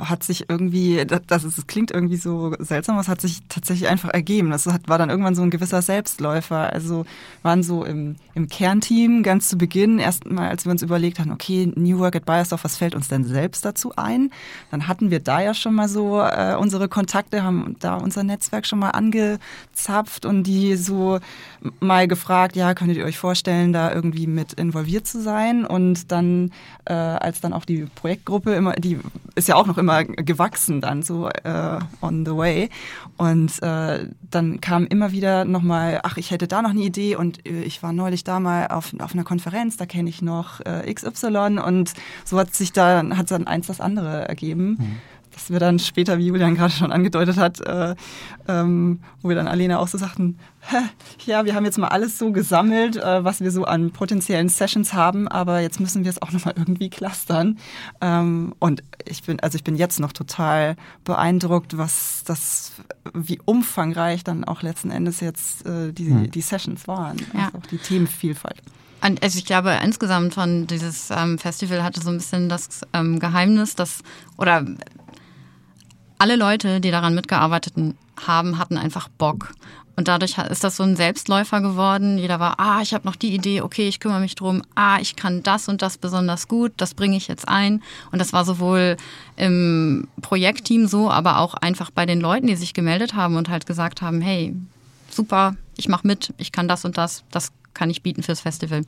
[0.00, 3.88] hat sich irgendwie, das, ist, das klingt irgendwie so seltsam, aber es hat sich tatsächlich
[3.88, 4.50] einfach ergeben.
[4.50, 6.72] Das hat, war dann irgendwann so ein gewisser Selbstläufer.
[6.72, 7.04] Also
[7.42, 11.70] waren so im, im Kernteam ganz zu Beginn, erstmal als wir uns überlegt haben, okay,
[11.74, 14.30] New Work at Biosdorf, was fällt uns denn selbst dazu ein?
[14.70, 18.66] Dann hatten wir da ja schon mal so äh, unsere Kontakte, haben da unser Netzwerk
[18.66, 21.18] schon mal angezapft und die so
[21.80, 25.64] mal gefragt, ja, könntet ihr euch vorstellen, da irgendwie mit involviert zu sein?
[25.64, 26.52] Und dann,
[26.84, 28.98] äh, als dann auch die Projektgruppe immer, die
[29.34, 32.70] ist ja auch noch immer gewachsen dann so äh, on the way.
[33.16, 37.46] Und äh, dann kam immer wieder nochmal, ach, ich hätte da noch eine Idee und
[37.46, 40.92] äh, ich war neulich da mal auf, auf einer Konferenz, da kenne ich noch äh,
[40.92, 41.92] XY und
[42.24, 44.76] so hat sich da, hat dann eins das andere ergeben.
[44.78, 44.98] Mhm
[45.32, 47.94] dass wir dann später, wie Julian gerade schon angedeutet hat, äh,
[48.48, 50.38] ähm, wo wir dann Alena auch so sagten,
[51.26, 54.92] ja, wir haben jetzt mal alles so gesammelt, äh, was wir so an potenziellen Sessions
[54.92, 57.58] haben, aber jetzt müssen wir es auch nochmal irgendwie clustern.
[58.00, 62.72] Ähm, und ich bin, also ich bin jetzt noch total beeindruckt, was das,
[63.14, 66.30] wie umfangreich dann auch letzten Endes jetzt äh, die, hm.
[66.30, 67.46] die Sessions waren, ja.
[67.46, 68.62] also auch die Themenvielfalt.
[69.20, 73.74] Also ich glaube insgesamt von dieses ähm, Festival hatte so ein bisschen das ähm, Geheimnis,
[73.74, 74.02] dass
[74.38, 74.64] oder
[76.22, 77.74] alle Leute, die daran mitgearbeitet
[78.24, 79.52] haben, hatten einfach Bock.
[79.96, 82.16] Und dadurch ist das so ein Selbstläufer geworden.
[82.16, 85.16] Jeder war, ah, ich habe noch die Idee, okay, ich kümmere mich drum, ah, ich
[85.16, 87.82] kann das und das besonders gut, das bringe ich jetzt ein.
[88.12, 88.96] Und das war sowohl
[89.36, 93.66] im Projektteam so, aber auch einfach bei den Leuten, die sich gemeldet haben und halt
[93.66, 94.54] gesagt haben, hey,
[95.10, 98.82] super, ich mache mit, ich kann das und das, das kann ich bieten fürs Festival.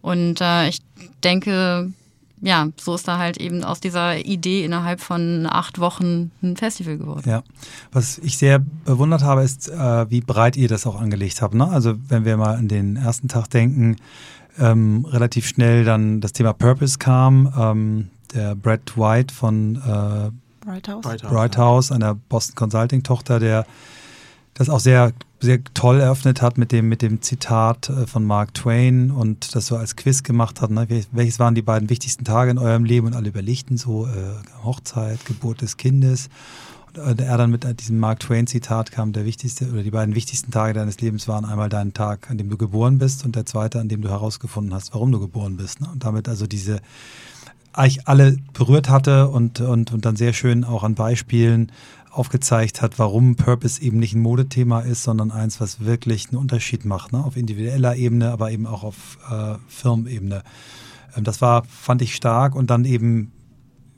[0.00, 0.78] Und äh, ich
[1.24, 1.92] denke,
[2.40, 6.98] ja, so ist da halt eben aus dieser Idee innerhalb von acht Wochen ein Festival
[6.98, 7.28] geworden.
[7.28, 7.42] Ja,
[7.92, 11.54] was ich sehr bewundert habe, ist, äh, wie breit ihr das auch angelegt habt.
[11.54, 11.68] Ne?
[11.68, 13.96] Also wenn wir mal an den ersten Tag denken,
[14.58, 17.52] ähm, relativ schnell dann das Thema Purpose kam.
[17.56, 20.30] Ähm, der Brad White von äh,
[20.64, 23.66] Bright House, Bright House einer Boston Consulting Tochter, der
[24.54, 28.54] das auch sehr, sehr toll eröffnet hat mit dem, mit dem Zitat äh, von Mark
[28.54, 30.70] Twain und das so als Quiz gemacht hat.
[30.70, 30.86] Ne?
[31.12, 33.06] Welches waren die beiden wichtigsten Tage in eurem Leben?
[33.06, 34.10] Und alle überlegten so äh,
[34.64, 36.28] Hochzeit, Geburt des Kindes.
[36.96, 40.50] Und äh, er dann mit diesem Mark Twain-Zitat kam, der wichtigste oder die beiden wichtigsten
[40.50, 43.78] Tage deines Lebens waren einmal dein Tag, an dem du geboren bist und der zweite,
[43.80, 45.80] an dem du herausgefunden hast, warum du geboren bist.
[45.80, 45.88] Ne?
[45.92, 46.80] Und damit also diese
[47.72, 51.70] eigentlich alle berührt hatte und, und, und dann sehr schön auch an Beispielen
[52.10, 56.84] aufgezeigt hat, warum Purpose eben nicht ein Modethema ist, sondern eins, was wirklich einen Unterschied
[56.84, 57.22] macht, ne?
[57.22, 60.42] auf individueller Ebene, aber eben auch auf äh, Firmenebene.
[61.16, 63.32] Ähm, das war, fand ich stark und dann eben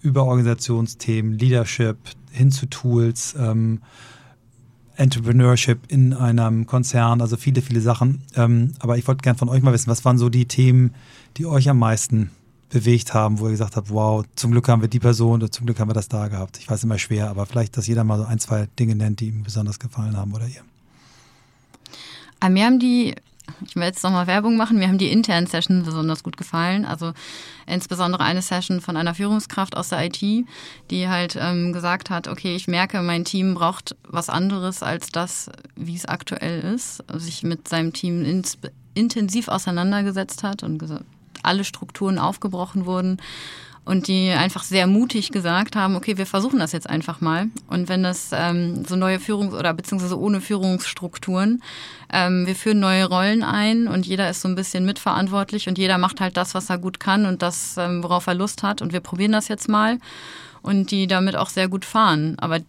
[0.01, 1.97] über Organisationsthemen, Leadership
[2.31, 3.81] hin zu Tools, ähm,
[4.97, 8.23] Entrepreneurship in einem Konzern, also viele, viele Sachen.
[8.37, 10.95] Ähm, aber ich wollte gerne von euch mal wissen, was waren so die Themen,
[11.37, 12.31] die euch am meisten
[12.71, 15.67] bewegt haben, wo ihr gesagt habt, wow, zum Glück haben wir die Person oder zum
[15.67, 16.59] Glück haben wir das da gehabt.
[16.59, 19.29] Ich weiß immer schwer, aber vielleicht, dass jeder mal so ein, zwei Dinge nennt, die
[19.29, 20.63] ihm besonders gefallen haben oder ihr.
[22.39, 23.15] Ah, mir haben die,
[23.67, 26.85] ich will jetzt nochmal Werbung machen, mir haben die internen Sessions besonders gut gefallen.
[26.85, 27.13] Also
[27.67, 30.21] insbesondere eine Session von einer Führungskraft aus der IT,
[30.91, 35.51] die halt ähm, gesagt hat, okay, ich merke, mein Team braucht was anderes als das,
[35.75, 37.05] wie es aktuell ist.
[37.15, 38.59] Sich mit seinem Team ins,
[38.95, 41.05] intensiv auseinandergesetzt hat und gesagt,
[41.43, 43.21] alle Strukturen aufgebrochen wurden
[43.85, 47.49] und die einfach sehr mutig gesagt haben, okay, wir versuchen das jetzt einfach mal.
[47.67, 51.63] Und wenn das ähm, so neue Führungs- oder beziehungsweise ohne Führungsstrukturen,
[52.13, 55.99] ähm, wir führen neue Rollen ein und jeder ist so ein bisschen mitverantwortlich und jeder
[55.99, 58.83] macht halt das, was er gut kann und das, ähm, worauf er Lust hat.
[58.83, 59.99] Und wir probieren das jetzt mal
[60.63, 62.37] und die damit auch sehr gut fahren.
[62.39, 62.61] Aber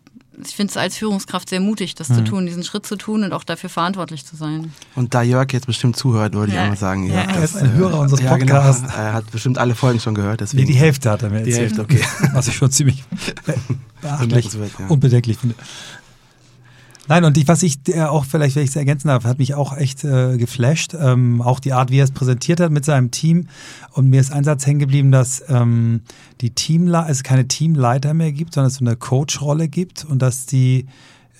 [0.44, 2.16] ich finde es als Führungskraft sehr mutig, das mhm.
[2.16, 4.74] zu tun, diesen Schritt zu tun und auch dafür verantwortlich zu sein.
[4.96, 6.58] Und da Jörg jetzt bestimmt zuhört, würde ja.
[6.58, 8.82] ich einmal sagen, ja, er ist ein Hörer unseres Podcasts.
[8.82, 9.02] Ja, genau.
[9.02, 10.42] Er hat bestimmt alle Folgen schon gehört.
[10.42, 10.64] Deswegen.
[10.64, 11.56] Nee, die Hälfte hat er mir erzählt.
[11.56, 12.02] Die Hälfte, okay.
[12.34, 13.04] Was ich schon ziemlich
[14.02, 14.50] beachtlich,
[14.88, 15.56] unbedenklich finde.
[17.12, 19.76] Nein, und ich, was ich auch vielleicht, wenn ich es ergänzen darf, hat mich auch
[19.76, 20.94] echt äh, geflasht.
[20.98, 23.50] Ähm, auch die Art, wie er es präsentiert hat mit seinem Team.
[23.92, 26.04] Und mir ist ein Satz hängen geblieben, dass ähm,
[26.40, 30.46] die Teamle es keine Teamleiter mehr gibt, sondern es so eine Coach-Rolle gibt und dass
[30.46, 30.86] die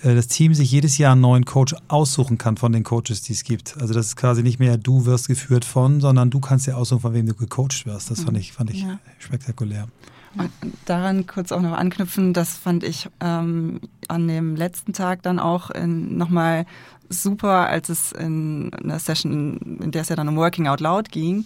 [0.02, 3.32] äh, das Team sich jedes Jahr einen neuen Coach aussuchen kann von den Coaches, die
[3.32, 3.78] es gibt.
[3.80, 7.00] Also das ist quasi nicht mehr du wirst geführt von, sondern du kannst dir aussuchen,
[7.00, 8.10] von wem du gecoacht wirst.
[8.10, 8.98] Das fand ich, fand ich ja.
[9.18, 9.88] spektakulär.
[10.36, 10.50] Und
[10.86, 15.70] daran kurz auch noch anknüpfen, das fand ich ähm, an dem letzten Tag dann auch
[15.84, 16.66] nochmal
[17.08, 21.10] super, als es in einer Session, in der es ja dann um Working Out Loud
[21.10, 21.44] ging,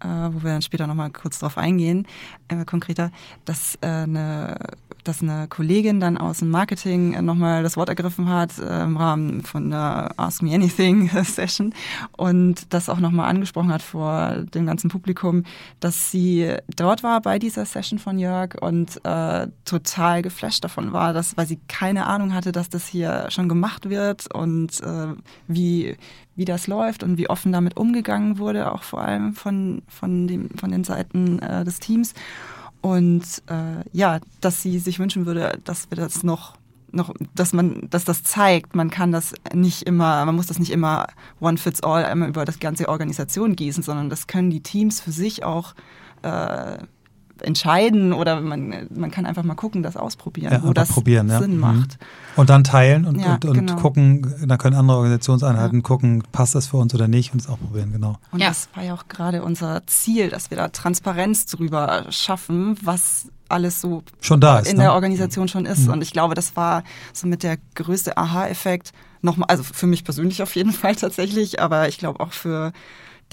[0.00, 2.06] äh, wo wir dann später nochmal kurz drauf eingehen,
[2.48, 3.10] äh, konkreter,
[3.44, 4.56] dass äh, eine
[5.04, 9.42] dass eine Kollegin dann aus dem Marketing nochmal das Wort ergriffen hat äh, im Rahmen
[9.42, 11.74] von der Ask Me Anything Session
[12.16, 15.44] und das auch nochmal angesprochen hat vor dem ganzen Publikum,
[15.80, 21.12] dass sie dort war bei dieser Session von Jörg und äh, total geflasht davon war,
[21.12, 25.14] dass, weil sie keine Ahnung hatte, dass das hier schon gemacht wird und äh,
[25.46, 25.96] wie,
[26.36, 30.50] wie das läuft und wie offen damit umgegangen wurde, auch vor allem von, von, dem,
[30.56, 32.14] von den Seiten äh, des Teams.
[32.80, 36.54] Und äh, ja, dass sie sich wünschen würde, dass wir das noch
[36.92, 40.72] noch, dass man, dass das zeigt, man kann das nicht immer, man muss das nicht
[40.72, 41.06] immer
[41.40, 45.12] one fits all einmal über das ganze Organisation gießen, sondern das können die Teams für
[45.12, 45.74] sich auch
[46.22, 46.78] äh,
[47.42, 51.40] entscheiden oder man, man kann einfach mal gucken, das ausprobieren, ja, wo das Sinn ja.
[51.40, 51.58] Mhm.
[51.58, 51.98] macht.
[52.36, 53.76] Und dann teilen und, ja, und, und genau.
[53.76, 57.58] gucken, dann können andere Organisationseinheiten gucken, passt das für uns oder nicht und es auch
[57.58, 58.18] probieren, genau.
[58.30, 63.28] Und das war ja auch gerade unser Ziel, dass wir da Transparenz drüber schaffen, was
[63.50, 64.84] alles so schon da ist, in ne?
[64.84, 65.86] der Organisation schon ist.
[65.86, 65.94] Mhm.
[65.94, 70.42] Und ich glaube, das war so mit der größte Aha-Effekt nochmal, also für mich persönlich
[70.42, 72.72] auf jeden Fall tatsächlich, aber ich glaube auch für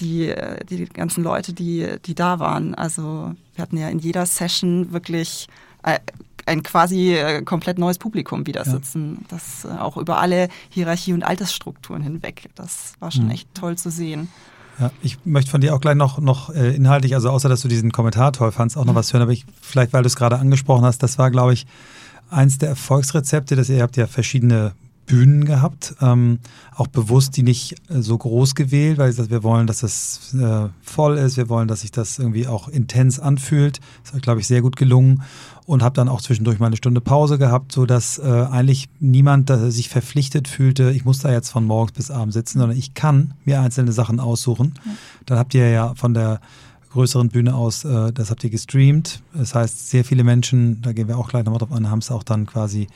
[0.00, 0.34] die,
[0.68, 2.74] die ganzen Leute, die, die da waren.
[2.74, 5.48] Also wir hatten ja in jeder Session wirklich
[5.82, 5.98] äh,
[6.46, 9.18] ein quasi äh, komplett neues Publikum wieder sitzen.
[9.20, 9.26] Ja.
[9.28, 12.48] Das äh, auch über alle Hierarchie- und Altersstrukturen hinweg.
[12.54, 13.32] Das war schon mhm.
[13.32, 14.28] echt toll zu sehen.
[14.78, 17.68] Ja, ich möchte von dir auch gleich noch, noch äh, inhaltlich, also außer dass du
[17.68, 18.98] diesen Kommentar toll fandst, auch noch mhm.
[18.98, 21.66] was hören, aber ich, vielleicht, weil du es gerade angesprochen hast, das war, glaube ich,
[22.30, 24.72] eins der Erfolgsrezepte, dass ihr habt ja verschiedene
[25.08, 26.38] Bühnen gehabt, ähm,
[26.76, 31.16] auch bewusst die nicht äh, so groß gewählt, weil wir wollen, dass das äh, voll
[31.16, 33.80] ist, wir wollen, dass sich das irgendwie auch intens anfühlt.
[34.04, 35.22] Das hat, glaube ich, sehr gut gelungen
[35.66, 39.50] und habe dann auch zwischendurch mal eine Stunde Pause gehabt, so dass äh, eigentlich niemand
[39.50, 43.34] sich verpflichtet fühlte, ich muss da jetzt von morgens bis abends sitzen, sondern ich kann
[43.44, 44.74] mir einzelne Sachen aussuchen.
[44.84, 44.92] Ja.
[45.26, 46.40] Dann habt ihr ja von der
[46.90, 49.22] größeren Bühne aus, äh, das habt ihr gestreamt.
[49.34, 52.10] Das heißt, sehr viele Menschen, da gehen wir auch gleich nochmal drauf an, haben es
[52.10, 52.88] auch dann quasi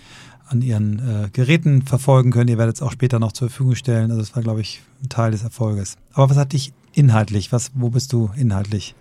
[0.52, 2.48] an ihren äh, Geräten verfolgen können.
[2.48, 4.10] Ihr werdet es auch später noch zur Verfügung stellen.
[4.10, 5.96] Also das war, glaube ich, ein Teil des Erfolges.
[6.12, 8.94] Aber was hat dich inhaltlich, was, wo bist du inhaltlich?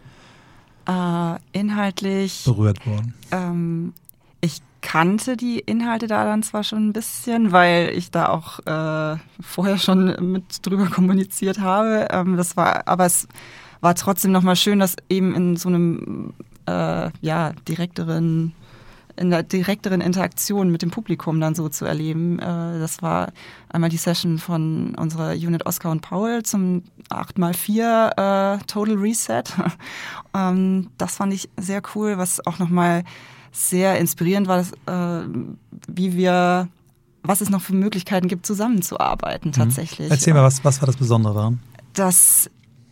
[0.87, 3.13] Äh, inhaltlich berührt worden.
[3.31, 3.93] Ähm,
[4.39, 9.19] ich kannte die Inhalte da dann zwar schon ein bisschen, weil ich da auch äh,
[9.39, 12.07] vorher schon mit drüber kommuniziert habe.
[12.09, 13.27] Ähm, das war, aber es
[13.81, 16.33] war trotzdem nochmal schön, dass eben in so einem
[16.67, 18.53] äh, ja direkteren
[19.15, 22.39] in der direkteren Interaktion mit dem Publikum dann so zu erleben.
[22.39, 23.31] Äh, das war
[23.69, 29.43] einmal die Session von unserer Unit Oscar und Paul zum 8x4 äh, Total Reset.
[30.35, 33.03] ähm, das fand ich sehr cool, was auch nochmal
[33.51, 35.27] sehr inspirierend war, dass, äh,
[35.87, 36.69] wie wir,
[37.23, 39.55] was es noch für Möglichkeiten gibt, zusammenzuarbeiten mhm.
[39.55, 40.09] tatsächlich.
[40.09, 41.59] Erzähl mal, was, was war das Besondere daran?
[41.93, 42.49] Dass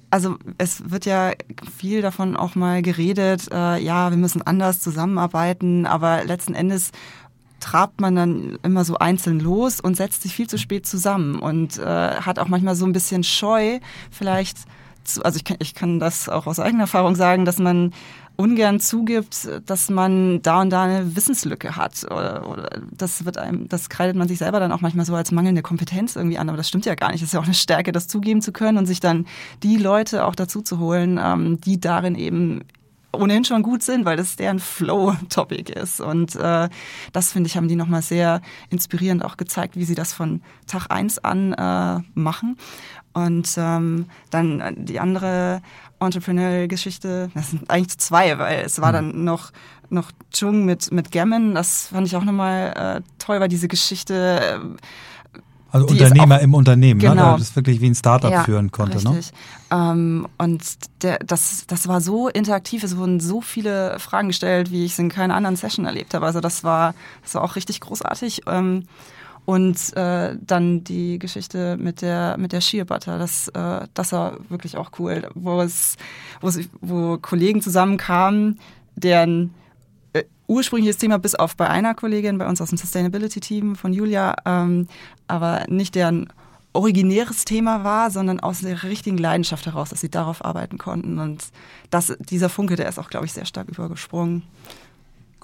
[0.10, 1.34] also es wird ja
[1.78, 6.92] viel davon auch mal geredet, äh, ja, wir müssen anders zusammenarbeiten, aber letzten Endes
[7.60, 11.78] trabt man dann immer so einzeln los und setzt sich viel zu spät zusammen und
[11.78, 13.80] äh, hat auch manchmal so ein bisschen Scheu,
[14.12, 14.60] vielleicht,
[15.04, 17.94] zu, also ich kann, ich kann das auch aus eigener Erfahrung sagen, dass man
[18.40, 22.06] ungern zugibt, dass man da und da eine Wissenslücke hat.
[22.06, 25.34] Oder, oder das wird einem, das kreidet man sich selber dann auch manchmal so als
[25.34, 27.22] mangelnde Kompetenz irgendwie an, aber das stimmt ja gar nicht.
[27.22, 29.28] Es ist ja auch eine Stärke, das zugeben zu können und sich dann
[29.62, 32.62] die Leute auch dazu zu holen, ähm, die darin eben
[33.12, 36.00] ohnehin schon gut sind, weil das deren Flow-Topic ist.
[36.00, 36.70] Und äh,
[37.12, 40.88] das, finde ich, haben die nochmal sehr inspirierend auch gezeigt, wie sie das von Tag
[40.90, 42.58] eins an äh, machen.
[43.12, 45.62] Und ähm, dann die andere
[46.00, 48.94] Entrepreneurial-Geschichte, das sind eigentlich zwei, weil es war mhm.
[48.94, 49.52] dann noch
[49.92, 54.60] noch Chung mit mit Gammon, das fand ich auch nochmal äh, toll, weil diese Geschichte
[54.62, 55.40] äh,
[55.72, 57.14] also Unternehmer auch, im Unternehmen, genau.
[57.14, 57.22] ne?
[57.22, 59.04] der das wirklich wie ein Startup ja, führen konnte.
[59.04, 59.18] Ne?
[59.18, 59.34] Richtig.
[59.70, 59.78] Ne?
[59.78, 60.64] Ähm, und
[61.04, 65.00] der, das, das war so interaktiv, es wurden so viele Fragen gestellt, wie ich es
[65.00, 66.26] in keiner anderen Session erlebt habe.
[66.26, 68.44] Also das war, das war auch richtig großartig.
[68.48, 68.86] Ähm,
[69.50, 74.38] und äh, dann die Geschichte mit der mit der Sheer Butter, das äh, das war
[74.50, 75.98] wirklich auch cool, wo es
[76.40, 78.60] wo, es, wo Kollegen zusammenkamen,
[78.96, 79.56] deren
[80.14, 83.92] äh, ursprüngliches Thema bis auf bei einer Kollegin bei uns aus dem Sustainability Team von
[83.92, 84.88] Julia, ähm,
[85.26, 86.32] aber nicht deren
[86.74, 91.46] originäres Thema war, sondern aus der richtigen Leidenschaft heraus, dass sie darauf arbeiten konnten und
[91.90, 94.44] das dieser Funke, der ist auch glaube ich sehr stark übergesprungen.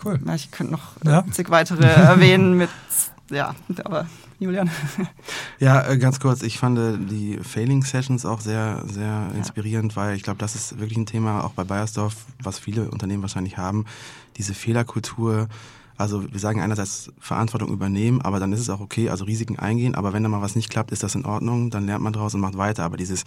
[0.03, 0.19] Cool.
[0.35, 1.25] Ich könnte noch ja.
[1.31, 2.69] zig weitere erwähnen mit
[3.31, 4.07] ja, aber
[4.39, 4.69] Julian.
[5.57, 10.01] Ja, äh, ganz kurz, ich fand äh, die Failing Sessions auch sehr, sehr inspirierend, ja.
[10.01, 13.57] weil ich glaube, das ist wirklich ein Thema auch bei Bayersdorf, was viele Unternehmen wahrscheinlich
[13.57, 13.85] haben,
[14.35, 15.47] diese Fehlerkultur.
[15.97, 19.95] Also wir sagen einerseits Verantwortung übernehmen, aber dann ist es auch okay, also Risiken eingehen,
[19.95, 22.35] aber wenn da mal was nicht klappt, ist das in Ordnung, dann lernt man draus
[22.35, 22.83] und macht weiter.
[22.83, 23.23] Aber dieses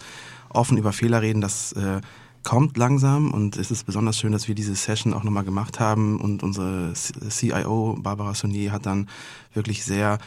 [0.49, 2.01] offen über Fehler reden, das äh,
[2.43, 6.19] kommt langsam und es ist besonders schön, dass wir diese Session auch nochmal gemacht haben
[6.19, 9.07] und unsere CIO Barbara Sonier hat dann
[9.53, 10.19] wirklich sehr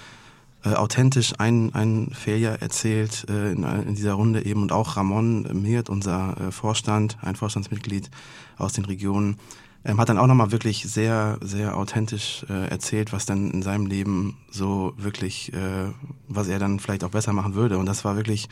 [0.65, 5.43] äh, authentisch ein, ein Failure erzählt äh, in, in, dieser Runde eben und auch Ramon
[5.61, 8.11] Mirt, unser äh, Vorstand, ein Vorstandsmitglied
[8.59, 9.39] aus den Regionen,
[9.85, 13.87] ähm, hat dann auch nochmal wirklich sehr, sehr authentisch äh, erzählt, was dann in seinem
[13.87, 15.91] Leben so wirklich, äh,
[16.29, 17.79] was er dann vielleicht auch besser machen würde.
[17.79, 18.49] Und das war wirklich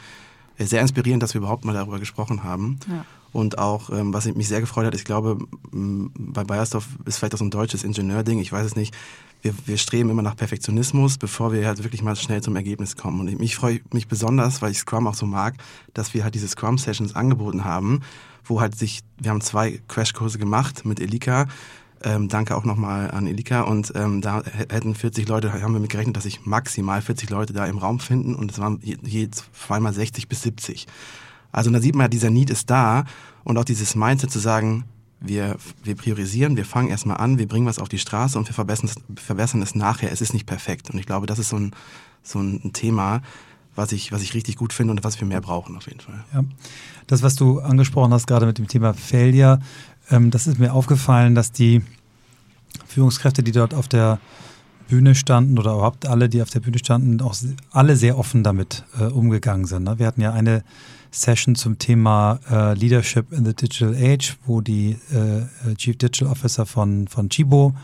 [0.67, 2.79] sehr inspirierend, dass wir überhaupt mal darüber gesprochen haben.
[2.89, 3.05] Ja.
[3.33, 5.39] Und auch, ähm, was mich sehr gefreut hat, ich glaube,
[5.71, 8.95] bei Bayersdorf ist vielleicht auch so ein deutsches Ingenieurding, ich weiß es nicht.
[9.43, 13.21] Wir, wir streben immer nach Perfektionismus, bevor wir halt wirklich mal schnell zum Ergebnis kommen.
[13.21, 15.55] Und ich, ich freue mich besonders, weil ich Scrum auch so mag,
[15.95, 18.01] dass wir halt diese Scrum-Sessions angeboten haben,
[18.45, 21.47] wo halt sich, wir haben zwei Crashkurse gemacht mit Elika.
[22.03, 23.63] Ähm, danke auch nochmal an Elika.
[23.63, 27.53] Und ähm, da hätten 40 Leute, haben wir mit gerechnet, dass sich maximal 40 Leute
[27.53, 28.35] da im Raum finden.
[28.35, 30.87] Und es waren je, je zweimal 60 bis 70.
[31.53, 33.05] Also da sieht man, dieser Need ist da
[33.45, 34.85] und auch dieses Mindset zu sagen,
[35.21, 38.55] wir, wir priorisieren, wir fangen erstmal an, wir bringen was auf die Straße und wir
[38.55, 40.11] verbessern es, verbessern es nachher.
[40.11, 40.91] Es ist nicht perfekt.
[40.91, 41.73] Und ich glaube, das ist so ein,
[42.23, 43.21] so ein Thema,
[43.75, 46.25] was ich, was ich richtig gut finde und was wir mehr brauchen auf jeden Fall.
[46.33, 46.45] Ja.
[47.07, 49.61] Das, was du angesprochen hast, gerade mit dem Thema Failure,
[50.11, 51.83] ähm, das ist mir aufgefallen, dass die
[52.87, 54.19] Führungskräfte, die dort auf der
[54.89, 57.37] Bühne standen oder überhaupt alle, die auf der Bühne standen, auch
[57.71, 59.85] alle sehr offen damit äh, umgegangen sind.
[59.85, 59.99] Ne?
[59.99, 60.65] Wir hatten ja eine
[61.13, 66.67] Session zum Thema äh, Leadership in the Digital Age, wo die äh, Chief Digital Officer
[66.67, 67.75] von, von Chibo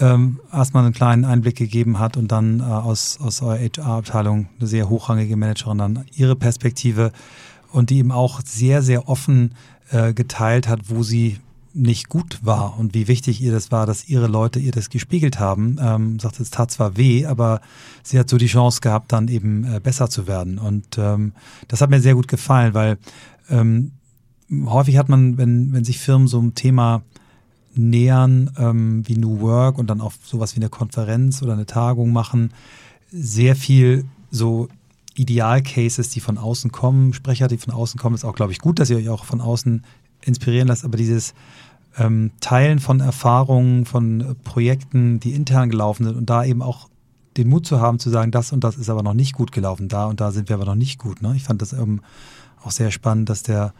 [0.00, 4.66] ähm, erstmal einen kleinen Einblick gegeben hat und dann äh, aus, aus eurer HR-Abteilung eine
[4.66, 7.12] sehr hochrangige Managerin dann ihre Perspektive
[7.72, 9.54] und die eben auch sehr, sehr offen
[9.90, 11.38] äh, geteilt hat, wo sie
[11.74, 15.40] nicht gut war und wie wichtig ihr das war, dass ihre Leute ihr das gespiegelt
[15.40, 15.76] haben.
[15.80, 17.60] Ähm, sagt, es tat zwar weh, aber
[18.04, 20.58] sie hat so die Chance gehabt, dann eben äh, besser zu werden.
[20.58, 21.32] Und ähm,
[21.66, 22.96] das hat mir sehr gut gefallen, weil
[23.50, 23.90] ähm,
[24.66, 27.02] häufig hat man, wenn, wenn sich Firmen so einem Thema
[27.74, 32.12] nähern, ähm, wie New Work und dann auch sowas wie eine Konferenz oder eine Tagung
[32.12, 32.52] machen,
[33.10, 34.68] sehr viel so
[35.16, 38.78] Idealcases, die von außen kommen, Sprecher, die von außen kommen, ist auch, glaube ich, gut,
[38.78, 39.84] dass ihr euch auch von außen
[40.24, 41.34] inspirieren lasst, aber dieses
[41.96, 46.88] ähm, Teilen von Erfahrungen, von Projekten, die intern gelaufen sind und da eben auch
[47.36, 49.88] den Mut zu haben, zu sagen, das und das ist aber noch nicht gut gelaufen,
[49.88, 51.22] da und da sind wir aber noch nicht gut.
[51.22, 51.34] Ne?
[51.36, 52.00] Ich fand das ähm,
[52.62, 53.72] auch sehr spannend, dass der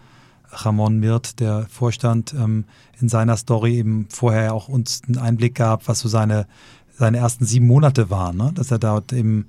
[0.51, 2.65] Ramon Mirt, der Vorstand, ähm,
[3.01, 6.47] in seiner Story eben vorher auch uns einen Einblick gab, was so seine,
[6.97, 8.37] seine ersten sieben Monate waren.
[8.37, 8.53] Ne?
[8.55, 9.47] Dass er dort eben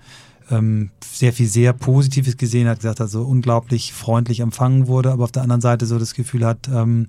[0.50, 5.24] ähm, sehr viel sehr Positives gesehen hat, gesagt hat, so unglaublich freundlich empfangen wurde, aber
[5.24, 7.08] auf der anderen Seite so das Gefühl hat, ähm,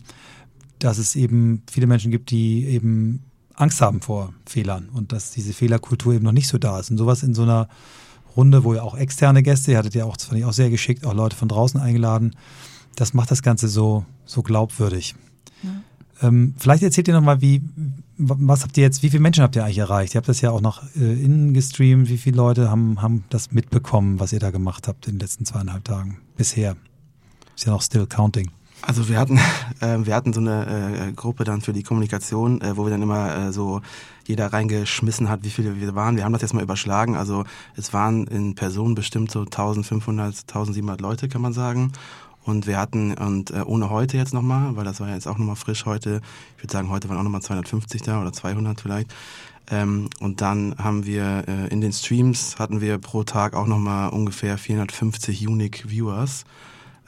[0.79, 3.23] dass es eben viele Menschen gibt, die eben
[3.55, 6.91] Angst haben vor Fehlern und dass diese Fehlerkultur eben noch nicht so da ist.
[6.91, 7.69] Und sowas in so einer
[8.37, 10.71] Runde, wo ihr auch externe Gäste, ihr hattet ja auch, das fand ich auch sehr
[10.71, 12.37] geschickt, auch Leute von draußen eingeladen,
[12.95, 15.15] das macht das Ganze so, so glaubwürdig.
[15.63, 16.29] Ja.
[16.29, 17.63] Ähm, vielleicht erzählt ihr nochmal, wie,
[18.19, 20.15] was habt ihr jetzt, wie viele Menschen habt ihr eigentlich erreicht?
[20.15, 22.09] Ihr habt das ja auch noch äh, innen gestreamt.
[22.09, 25.45] Wie viele Leute haben, haben das mitbekommen, was ihr da gemacht habt in den letzten
[25.45, 26.77] zweieinhalb Tagen bisher?
[27.55, 28.51] Ist ja noch still counting.
[28.83, 29.39] Also wir hatten,
[29.81, 33.03] äh, wir hatten so eine äh, Gruppe dann für die Kommunikation, äh, wo wir dann
[33.03, 33.81] immer äh, so
[34.27, 36.17] jeder reingeschmissen hat, wie viele wir waren.
[36.17, 37.17] Wir haben das jetzt mal überschlagen.
[37.17, 37.45] Also
[37.77, 41.93] es waren in Personen bestimmt so 1500, 1700 Leute, kann man sagen.
[42.47, 45.57] Und wir hatten, und äh, ohne heute jetzt nochmal, weil das war jetzt auch nochmal
[45.57, 46.21] frisch heute,
[46.57, 49.13] ich würde sagen, heute waren auch nochmal 250 da oder 200 vielleicht.
[49.69, 54.11] Ähm, und dann haben wir äh, in den Streams hatten wir pro Tag auch nochmal
[54.11, 56.45] ungefähr 450 Unique Viewers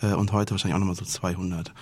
[0.02, 1.72] äh, und heute wahrscheinlich auch nochmal so 200.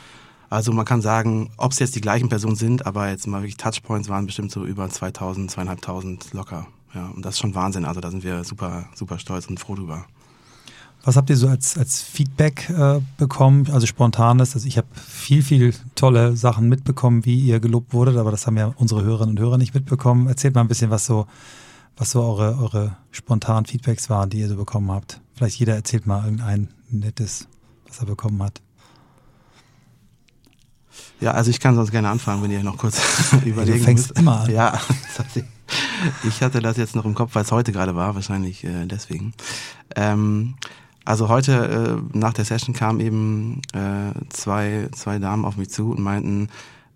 [0.51, 3.57] Also man kann sagen, ob es jetzt die gleichen Personen sind, aber jetzt mal wirklich
[3.57, 6.67] Touchpoints waren bestimmt so über 2000, 2500 locker.
[6.95, 7.87] Ja, und das ist schon Wahnsinn.
[7.87, 10.05] Also da sind wir super, super stolz und froh drüber.
[11.07, 13.71] Was habt ihr so als, als Feedback äh, bekommen?
[13.71, 14.57] Also spontanes.
[14.57, 18.57] Also ich habe viel, viel tolle Sachen mitbekommen, wie ihr gelobt wurdet, aber das haben
[18.57, 20.27] ja unsere Hörerinnen und Hörer nicht mitbekommen.
[20.27, 21.29] Erzählt mal ein bisschen, was so,
[21.97, 25.21] was so eure, eure spontanen Feedbacks waren, die ihr so bekommen habt.
[25.35, 27.47] Vielleicht jeder erzählt mal irgendein nettes,
[27.87, 28.61] was er bekommen hat.
[31.21, 33.01] Ja, also ich kann sonst gerne anfangen, wenn ihr noch kurz
[33.45, 34.19] überlegen Du fängst müsst.
[34.19, 34.51] immer an.
[34.51, 34.81] Ja,
[36.25, 39.35] ich hatte das jetzt noch im Kopf, weil es heute gerade war, wahrscheinlich äh, deswegen.
[39.95, 40.57] Ähm,
[41.07, 45.93] also heute äh, nach der Session kamen eben äh, zwei, zwei Damen auf mich zu
[45.93, 46.49] und meinten,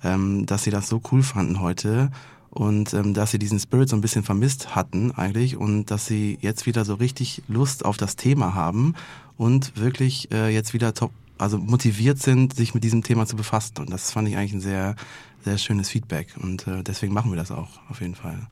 [0.03, 2.11] ähm, dass sie das so cool fanden heute
[2.51, 6.39] und ähm, dass sie diesen Spirit so ein bisschen vermisst hatten eigentlich und dass sie
[6.41, 8.95] jetzt wieder so richtig Lust auf das Thema haben
[9.37, 13.79] und wirklich äh, jetzt wieder top, also motiviert sind, sich mit diesem Thema zu befassen.
[13.79, 14.97] Und das fand ich eigentlich ein sehr,
[15.45, 18.49] sehr schönes Feedback und äh, deswegen machen wir das auch auf jeden Fall.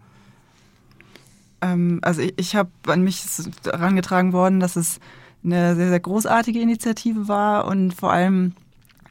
[1.61, 3.25] Ähm, also ich, ich habe an mich
[3.65, 5.01] herangetragen worden, dass es
[5.53, 8.53] eine sehr, sehr großartige Initiative war und vor allem,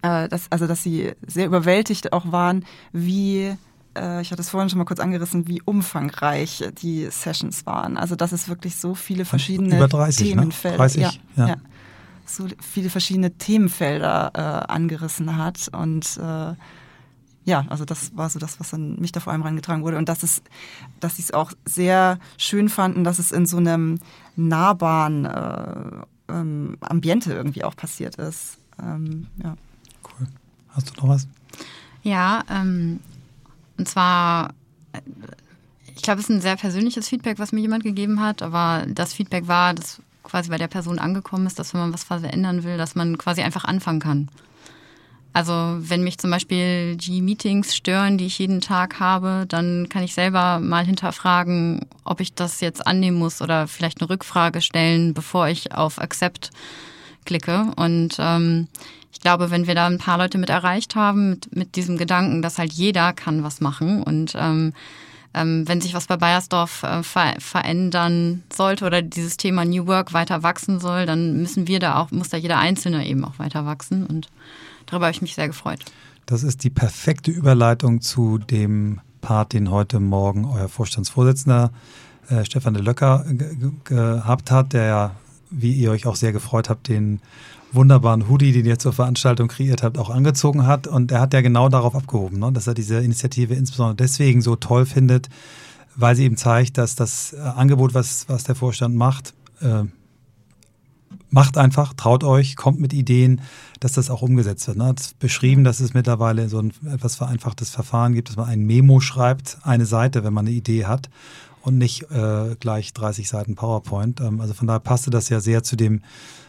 [0.02, 3.56] äh, dass, also dass sie sehr überwältigt auch waren, wie
[3.98, 7.98] äh, ich hatte es vorhin schon mal kurz angerissen, wie umfangreich die Sessions waren.
[7.98, 10.32] Also dass es wirklich so viele verschiedene Über 30, ne?
[10.32, 10.78] Themenfelder, ne?
[10.78, 11.48] 30, ja, ja.
[11.48, 11.56] ja,
[12.26, 16.54] so viele verschiedene Themenfelder äh, angerissen hat und äh,
[17.48, 19.96] ja, also das war so das, was an mich da vor allem reingetragen wurde.
[19.96, 20.44] Und das ist,
[21.00, 24.00] dass sie es auch sehr schön fanden, dass es in so einem
[24.36, 28.58] nahbaren äh, ähm, Ambiente irgendwie auch passiert ist.
[28.82, 29.56] Ähm, ja.
[30.04, 30.28] Cool.
[30.70, 31.28] Hast du noch was?
[32.04, 33.00] Ja, ähm,
[33.78, 34.54] und zwar,
[34.94, 35.02] äh,
[35.96, 39.14] ich glaube, es ist ein sehr persönliches Feedback, was mir jemand gegeben hat, aber das
[39.14, 42.78] Feedback war, dass quasi bei der Person angekommen ist, dass wenn man was verändern will,
[42.78, 44.30] dass man quasi einfach anfangen kann.
[45.38, 50.02] Also wenn mich zum Beispiel die Meetings stören, die ich jeden Tag habe, dann kann
[50.02, 55.14] ich selber mal hinterfragen, ob ich das jetzt annehmen muss oder vielleicht eine Rückfrage stellen,
[55.14, 56.50] bevor ich auf Accept
[57.26, 57.72] klicke.
[57.76, 58.68] Und ähm,
[59.14, 62.42] ich glaube, wenn wir da ein paar Leute mit erreicht haben, mit, mit diesem Gedanken,
[62.42, 64.74] dass halt jeder kann was machen und ähm,
[65.36, 70.14] ähm, wenn sich was bei Bayersdorf äh, ver verändern sollte oder dieses Thema New Work
[70.14, 73.68] weiter wachsen soll, dann müssen wir da auch, muss da jeder Einzelne eben auch weiter
[73.68, 74.30] wachsen und
[74.88, 75.86] Darüber habe ich mich sehr gefreut.
[76.26, 81.72] Das ist die perfekte Überleitung zu dem Part, den heute Morgen euer Vorstandsvorsitzender
[82.30, 83.26] äh, Stefan de Löcker
[83.84, 85.12] gehabt hat, der ja,
[85.50, 87.22] wie ihr euch auch sehr gefreut habt, den
[87.72, 90.88] wunderbaren Hoodie, den ihr zur Veranstaltung kreiert habt, auch angezogen hat.
[90.88, 94.56] Und er hat ja genau darauf abgehoben, ne, dass er diese Initiative insbesondere deswegen so
[94.56, 95.30] toll findet,
[95.96, 99.84] weil sie eben zeigt, dass das äh, Angebot, was, was der Vorstand macht, äh,
[101.30, 103.42] macht einfach, traut euch, kommt mit Ideen,
[103.80, 104.78] dass das auch umgesetzt wird.
[104.78, 104.86] Ne?
[104.86, 109.00] Hat beschrieben, dass es mittlerweile so ein etwas vereinfachtes Verfahren gibt, dass man ein Memo
[109.00, 111.10] schreibt, eine Seite, wenn man eine Idee hat
[111.62, 114.22] und nicht äh, gleich 30 Seiten PowerPoint.
[114.22, 116.02] Ähm, also von daher passte das ja sehr zu dem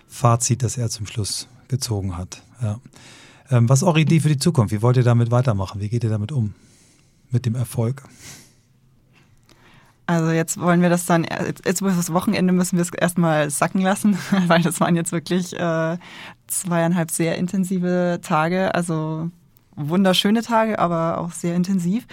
[0.06, 2.42] Fazit, das er zum Schluss gezogen hat.
[2.62, 2.80] Ja.
[3.50, 4.72] Ähm, was ist eure Idee für die Zukunft?
[4.72, 5.80] Wie wollt ihr damit weitermachen?
[5.80, 6.54] Wie geht ihr damit um?
[7.30, 8.04] Mit dem Erfolg?
[10.08, 11.26] Also jetzt wollen wir das dann,
[11.66, 14.16] jetzt über das Wochenende müssen wir es erstmal sacken lassen,
[14.46, 15.98] weil das waren jetzt wirklich äh,
[16.46, 19.28] zweieinhalb sehr intensive Tage, also
[19.76, 22.06] wunderschöne Tage, aber auch sehr intensiv.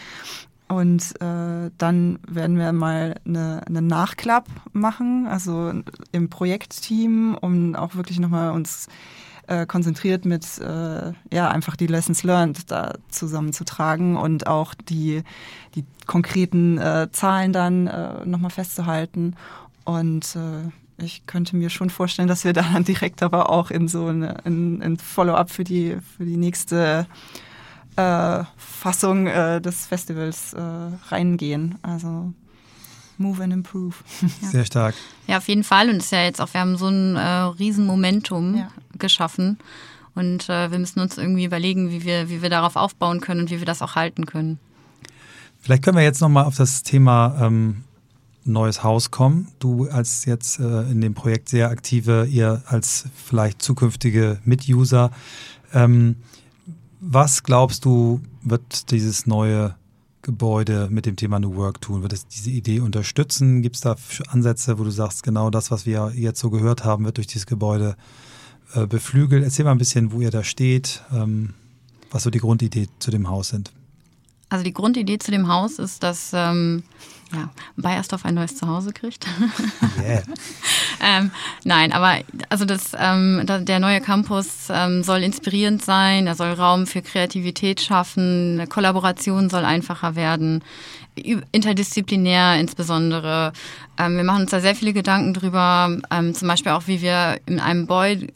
[0.68, 5.72] Und äh, dann werden wir mal eine, eine Nachklapp machen, also
[6.12, 8.90] im Projektteam, um auch wirklich nochmal uns
[9.48, 15.24] äh, konzentriert mit äh, ja einfach die Lessons learned da zusammenzutragen und auch die
[15.76, 19.36] die konkreten äh, Zahlen dann äh, nochmal festzuhalten
[19.84, 24.08] und äh, ich könnte mir schon vorstellen, dass wir dann direkt aber auch in so
[24.08, 27.06] eine, in, in Follow-up für die für die nächste
[27.96, 30.62] äh, Fassung äh, des Festivals äh,
[31.10, 31.78] reingehen.
[31.82, 32.34] Also
[33.18, 33.96] Move and Improve.
[34.42, 34.48] Ja.
[34.50, 34.96] Sehr stark.
[35.28, 35.90] Ja, auf jeden Fall.
[35.90, 38.70] Und es ist ja jetzt auch, wir haben so ein äh, Riesenmomentum ja.
[38.98, 39.58] Geschaffen.
[40.16, 43.52] Und äh, wir müssen uns irgendwie überlegen, wie wir, wie wir darauf aufbauen können und
[43.52, 44.60] wie wir das auch halten können.
[45.60, 47.84] Vielleicht können wir jetzt nochmal auf das Thema ähm,
[48.46, 49.50] neues Haus kommen.
[49.60, 55.12] Du als jetzt äh, in dem Projekt sehr aktive, ihr als vielleicht zukünftige Mituser.
[55.74, 56.16] Ähm,
[57.02, 59.76] was glaubst du, wird dieses neue
[60.22, 62.04] Gebäude mit dem Thema New Work tun?
[62.04, 63.62] Wird es diese Idee unterstützen?
[63.62, 63.96] Gibt es da
[64.30, 67.46] Ansätze, wo du sagst, genau das, was wir jetzt so gehört haben, wird durch dieses
[67.46, 68.35] Gebäude äh,
[68.82, 69.44] beflügelt?
[69.44, 71.54] Erzähl mal ein bisschen, wo ihr da steht, ähm,
[72.12, 73.72] was so die Grundidee zu dem Haus sind.
[74.50, 76.84] Also die Grundidee zu dem Haus ist, dass ähm,
[77.34, 79.26] ja, Bayersdorf ein neues Zuhause kriegt.
[79.98, 80.24] Yeah.
[81.02, 81.32] ähm,
[81.64, 82.20] nein, aber
[82.50, 87.80] also das, ähm, der neue Campus ähm, soll inspirierend sein, er soll Raum für Kreativität
[87.82, 90.64] schaffen, Kollaboration soll einfacher werden
[91.16, 93.54] interdisziplinär insbesondere.
[93.98, 97.40] Ähm, wir machen uns da sehr viele Gedanken drüber, ähm, zum Beispiel auch, wie wir
[97.46, 98.28] in einem Gebäude,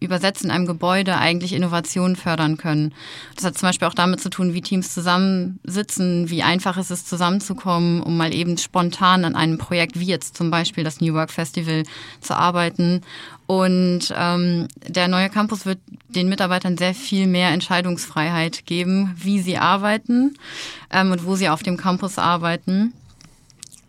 [0.00, 2.92] übersetzen, in einem Gebäude eigentlich Innovationen fördern können.
[3.36, 7.08] Das hat zum Beispiel auch damit zu tun, wie Teams zusammensitzen, wie einfach es ist,
[7.08, 11.30] zusammenzukommen, um mal eben spontan an einem Projekt wie jetzt zum Beispiel das New Work
[11.30, 11.84] Festival
[12.20, 13.02] zu arbeiten
[13.46, 15.78] und ähm, der neue Campus wird
[16.08, 20.36] den Mitarbeitern sehr viel mehr Entscheidungsfreiheit geben, wie sie arbeiten
[20.90, 22.94] ähm, und wo sie auf dem Campus arbeiten.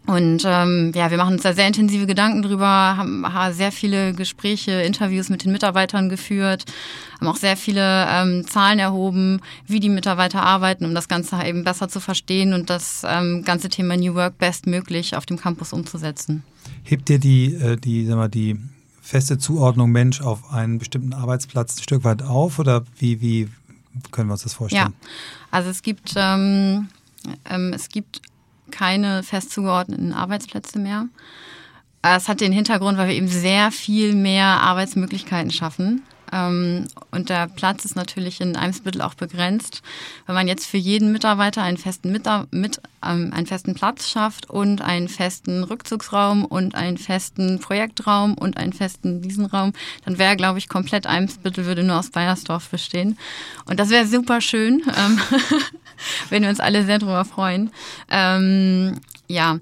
[0.08, 4.72] Und ähm, ja, wir machen uns da sehr intensive Gedanken drüber, haben, sehr viele Gespräche,
[4.84, 6.66] Interviews mit den Mitarbeitern geführt,
[7.20, 11.64] haben auch sehr viele ähm, Zahlen erhoben, wie die Mitarbeiter arbeiten, um das Ganze eben
[11.64, 16.43] besser zu verstehen und das ähm, ganze Thema New Work bestmöglich auf dem Campus umzusetzen.
[16.84, 18.60] Hebt ihr die, äh, die, sag mal, die
[19.06, 23.47] feste Zuordnung Mensch auf einen bestimmten Arbeitsplatz ein Stück weit auf oder wie, wie
[24.12, 24.93] können wir uns das vorstellen?
[24.99, 25.10] Ja,
[25.51, 26.89] also es gibt, ähm,
[27.47, 28.24] ähm, es gibt
[28.72, 31.08] keine fest zugeordneten Arbeitsplätze mehr.
[32.01, 36.01] Es hat den Hintergrund, weil wir eben sehr viel mehr Arbeitsmöglichkeiten schaffen.
[36.36, 39.82] Ähm, und der Platz ist natürlich in Eimsbüttel auch begrenzt.
[40.26, 44.82] Wenn man jetzt für jeden Mitarbeiter einen festen, mit, ähm, einen festen Platz schafft und
[44.82, 49.72] einen festen Rückzugsraum und einen festen Projektraum und einen festen Wiesenraum,
[50.04, 53.18] dann wäre, glaube ich, komplett Eimsbüttel würde nur aus Bayersdorf bestehen.
[53.66, 54.84] Und das wäre super schön.
[54.98, 55.20] Ähm,
[56.30, 57.72] wenn wir uns alle sehr darüber freuen.
[58.10, 59.60] Ähm, ja,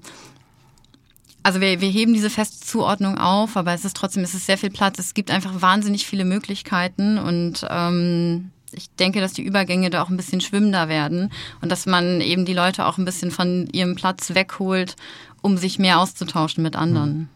[1.44, 4.58] also wir, wir heben diese feste Zuordnung auf, aber es ist trotzdem, es ist sehr
[4.58, 4.98] viel Platz.
[4.98, 10.08] Es gibt einfach wahnsinnig viele Möglichkeiten und ähm, ich denke, dass die Übergänge da auch
[10.08, 11.30] ein bisschen schwimmender werden
[11.60, 14.96] und dass man eben die Leute auch ein bisschen von ihrem Platz wegholt,
[15.42, 17.10] um sich mehr auszutauschen mit anderen.
[17.10, 17.28] Hm.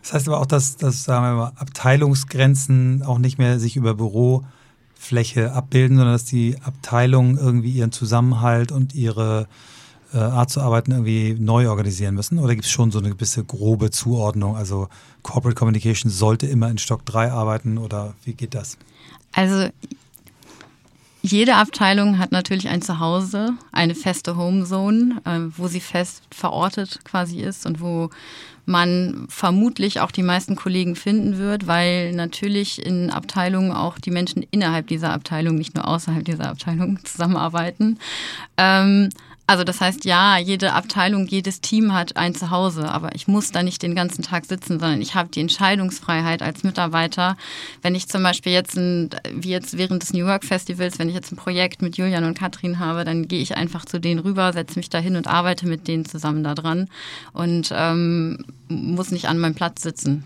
[0.00, 3.94] Das heißt aber auch, dass, dass sagen wir mal, Abteilungsgrenzen auch nicht mehr sich über
[3.94, 9.48] Bürofläche abbilden, sondern dass die Abteilungen irgendwie ihren Zusammenhalt und ihre
[10.16, 12.38] äh, Art zu arbeiten irgendwie neu organisieren müssen?
[12.38, 14.56] Oder gibt es schon so eine gewisse grobe Zuordnung?
[14.56, 14.88] Also
[15.22, 18.78] Corporate Communication sollte immer in Stock 3 arbeiten oder wie geht das?
[19.32, 19.68] Also
[21.22, 27.40] jede Abteilung hat natürlich ein Zuhause, eine feste Homezone, äh, wo sie fest verortet quasi
[27.40, 28.10] ist und wo
[28.64, 34.44] man vermutlich auch die meisten Kollegen finden wird, weil natürlich in Abteilungen auch die Menschen
[34.50, 37.98] innerhalb dieser Abteilung, nicht nur außerhalb dieser Abteilung zusammenarbeiten.
[38.56, 39.10] Ähm,
[39.48, 43.62] also das heißt, ja, jede Abteilung, jedes Team hat ein Zuhause, aber ich muss da
[43.62, 47.36] nicht den ganzen Tag sitzen, sondern ich habe die Entscheidungsfreiheit als Mitarbeiter.
[47.80, 51.14] Wenn ich zum Beispiel jetzt, ein, wie jetzt während des New York Festivals, wenn ich
[51.14, 54.52] jetzt ein Projekt mit Julian und Katrin habe, dann gehe ich einfach zu denen rüber,
[54.52, 56.88] setze mich da hin und arbeite mit denen zusammen da dran
[57.32, 60.24] und ähm, muss nicht an meinem Platz sitzen.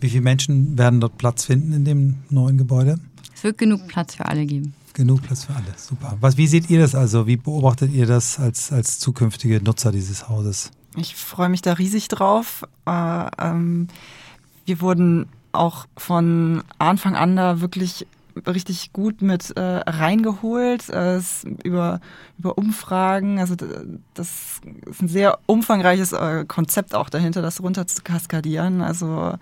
[0.00, 2.98] Wie viele Menschen werden dort Platz finden in dem neuen Gebäude?
[3.34, 4.74] Es wird genug Platz für alle geben.
[4.94, 6.16] Genug Platz für alle, super.
[6.20, 7.26] Was, wie seht ihr das also?
[7.26, 10.70] Wie beobachtet ihr das als, als zukünftige Nutzer dieses Hauses?
[10.96, 12.64] Ich freue mich da riesig drauf.
[12.86, 13.88] Äh, ähm,
[14.66, 18.06] wir wurden auch von Anfang an da wirklich
[18.46, 21.20] richtig gut mit äh, reingeholt äh,
[21.64, 22.00] über,
[22.38, 23.38] über Umfragen.
[23.38, 23.54] Also
[24.14, 28.80] das ist ein sehr umfangreiches äh, Konzept auch dahinter, das runter zu kaskadieren.
[28.80, 29.34] Also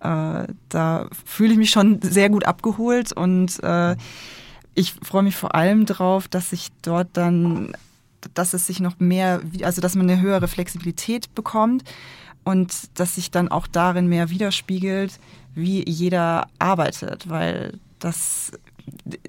[0.00, 3.96] äh, da fühle ich mich schon sehr gut abgeholt und äh,
[4.80, 7.72] ich freue mich vor allem drauf, dass sich dort dann,
[8.34, 11.84] dass es sich noch mehr, also dass man eine höhere Flexibilität bekommt
[12.44, 15.20] und dass sich dann auch darin mehr widerspiegelt,
[15.54, 18.52] wie jeder arbeitet, weil das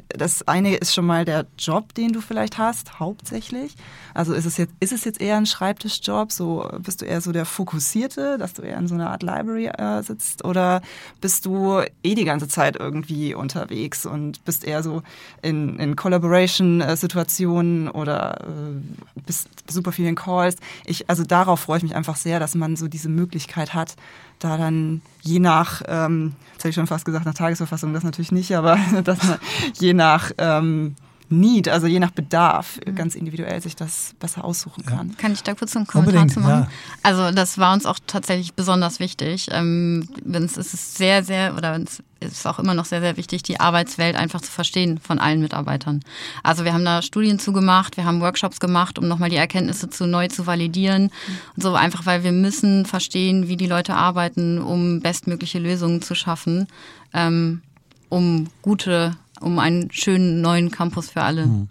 [0.10, 3.76] das eine ist schon mal der Job, den du vielleicht hast, hauptsächlich.
[4.14, 6.32] Also ist es jetzt, ist es jetzt eher ein Schreibtischjob?
[6.32, 9.68] So bist du eher so der Fokussierte, dass du eher in so einer Art Library
[9.68, 10.82] äh, sitzt, oder
[11.22, 15.02] bist du eh die ganze Zeit irgendwie unterwegs und bist eher so
[15.42, 20.58] in, in Collaboration-Situationen oder äh, bist super viel in Calls?
[20.86, 23.96] Ich, also darauf freue ich mich einfach sehr, dass man so diese Möglichkeit hat,
[24.42, 28.32] da dann je nach, ähm, jetzt hätte ich schon fast gesagt, nach Tagesverfassung, das natürlich
[28.32, 29.38] nicht, aber dass man
[29.80, 30.96] je nach ähm,
[31.32, 32.96] Need, also je nach Bedarf, mhm.
[32.96, 35.10] ganz individuell sich das besser aussuchen kann.
[35.10, 35.16] Ja.
[35.18, 36.68] Kann ich da kurz einen Kommentar zu machen?
[36.68, 36.68] Ja.
[37.04, 39.48] Also das war uns auch tatsächlich besonders wichtig.
[39.52, 41.80] Ähm, es ist sehr, sehr, oder
[42.20, 45.42] es ist auch immer noch sehr, sehr wichtig, die Arbeitswelt einfach zu verstehen von allen
[45.42, 46.02] Mitarbeitern.
[46.44, 50.06] Also wir haben da Studien zugemacht, wir haben Workshops gemacht, um nochmal die Erkenntnisse zu
[50.06, 51.04] neu zu validieren.
[51.04, 51.38] Mhm.
[51.56, 56.14] Und so einfach, weil wir müssen verstehen, wie die Leute arbeiten, um bestmögliche Lösungen zu
[56.14, 56.68] schaffen,
[57.14, 57.62] ähm,
[58.10, 61.48] um gute um einen schönen neuen Campus für alle.
[61.48, 61.68] Mhm.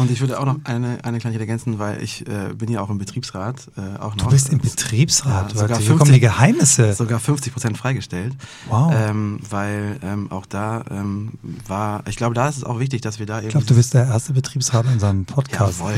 [0.00, 2.90] Und ich würde auch noch eine, eine Kleinigkeit ergänzen, weil ich äh, bin ja auch
[2.90, 3.68] im Betriebsrat.
[3.76, 4.24] Äh, auch noch.
[4.24, 6.94] Du bist im Betriebsrat, ja, sogar 50, kommen die Geheimnisse.
[6.94, 8.34] Sogar 50 Prozent freigestellt.
[8.68, 8.92] Wow.
[8.94, 11.32] Ähm, weil ähm, auch da ähm,
[11.66, 13.48] war, ich glaube, da ist es auch wichtig, dass wir da eben.
[13.48, 15.80] Ich glaube, du bist der erste Betriebsrat in unserem Podcast.
[15.80, 15.94] Jawohl.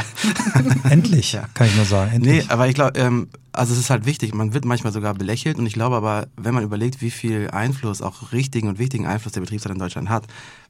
[0.90, 1.44] Endlich, ja.
[1.54, 2.12] kann ich nur sagen.
[2.12, 2.46] Endlich.
[2.46, 5.58] Nee, aber ich glaube, ähm, also es ist halt wichtig, man wird manchmal sogar belächelt
[5.58, 9.32] und ich glaube aber, wenn man überlegt, wie viel Einfluss, auch richtigen und wichtigen Einfluss
[9.32, 10.24] der Betriebsrat in Deutschland hat,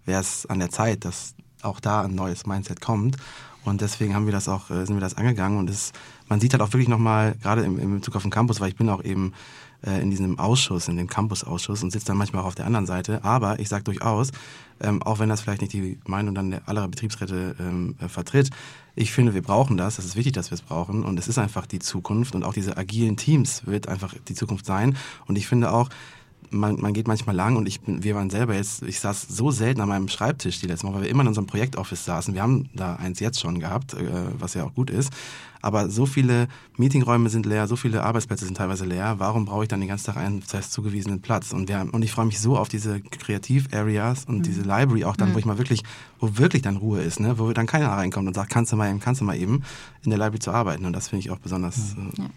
[0.05, 3.17] wäre es an der Zeit, dass auch da ein neues Mindset kommt.
[3.65, 5.93] Und deswegen haben wir das auch, äh, sind wir das angegangen und es,
[6.29, 8.77] man sieht halt auch wirklich nochmal, gerade im, im Bezug auf den Campus, weil ich
[8.77, 9.33] bin auch eben
[9.87, 12.87] äh, in diesem Ausschuss, in dem Campus-Ausschuss und sitze dann manchmal auch auf der anderen
[12.87, 13.25] Seite.
[13.25, 14.31] Aber ich sage durchaus,
[14.81, 18.51] ähm, auch wenn das vielleicht nicht die Meinung dann aller Betriebsräte ähm, äh, vertritt,
[18.95, 19.99] ich finde, wir brauchen das.
[19.99, 21.05] Es ist wichtig, dass wir es brauchen.
[21.05, 22.35] Und es ist einfach die Zukunft.
[22.35, 24.97] Und auch diese agilen Teams wird einfach die Zukunft sein.
[25.27, 25.89] Und ich finde auch,
[26.53, 29.51] man, man geht manchmal lang und ich bin, wir waren selber jetzt, ich saß so
[29.51, 32.35] selten an meinem Schreibtisch die letzten Mal, weil wir immer in unserem Projektoffice saßen.
[32.35, 34.05] Wir haben da eins jetzt schon gehabt, äh,
[34.39, 35.13] was ja auch gut ist.
[35.65, 39.15] Aber so viele Meetingräume sind leer, so viele Arbeitsplätze sind teilweise leer.
[39.19, 41.53] Warum brauche ich dann den ganzen Tag einen fest zugewiesenen Platz?
[41.53, 44.43] Und, wir, und ich freue mich so auf diese Kreativ-Areas und mhm.
[44.43, 45.35] diese Library auch dann, mhm.
[45.35, 45.85] wo ich mal wirklich,
[46.19, 47.39] wo wirklich dann Ruhe ist, ne?
[47.39, 49.63] wo dann keiner reinkommt und sagt, kannst du mal eben, kannst du mal eben
[50.03, 50.85] in der Library zu arbeiten.
[50.85, 51.95] Und das finde ich auch besonders.
[51.95, 52.09] Mhm.
[52.09, 52.31] Äh, ja.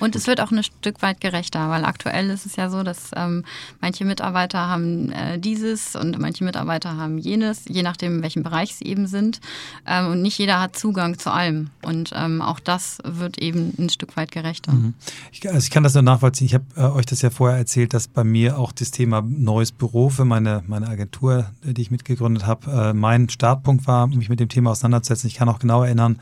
[0.00, 3.10] Und es wird auch ein Stück weit gerechter, weil aktuell ist es ja so, dass
[3.16, 3.44] ähm,
[3.80, 8.74] manche Mitarbeiter haben äh, dieses und manche Mitarbeiter haben jenes, je nachdem, in welchem Bereich
[8.74, 9.40] sie eben sind.
[9.86, 11.70] Ähm, und nicht jeder hat Zugang zu allem.
[11.82, 14.72] Und ähm, auch das wird eben ein Stück weit gerechter.
[14.72, 14.94] Mhm.
[15.32, 16.46] Ich, also ich kann das nur nachvollziehen.
[16.46, 19.72] Ich habe äh, euch das ja vorher erzählt, dass bei mir auch das Thema neues
[19.72, 24.40] Büro für meine, meine Agentur, die ich mitgegründet habe, äh, mein Startpunkt war, mich mit
[24.40, 25.28] dem Thema auseinanderzusetzen.
[25.28, 26.18] Ich kann auch genau erinnern,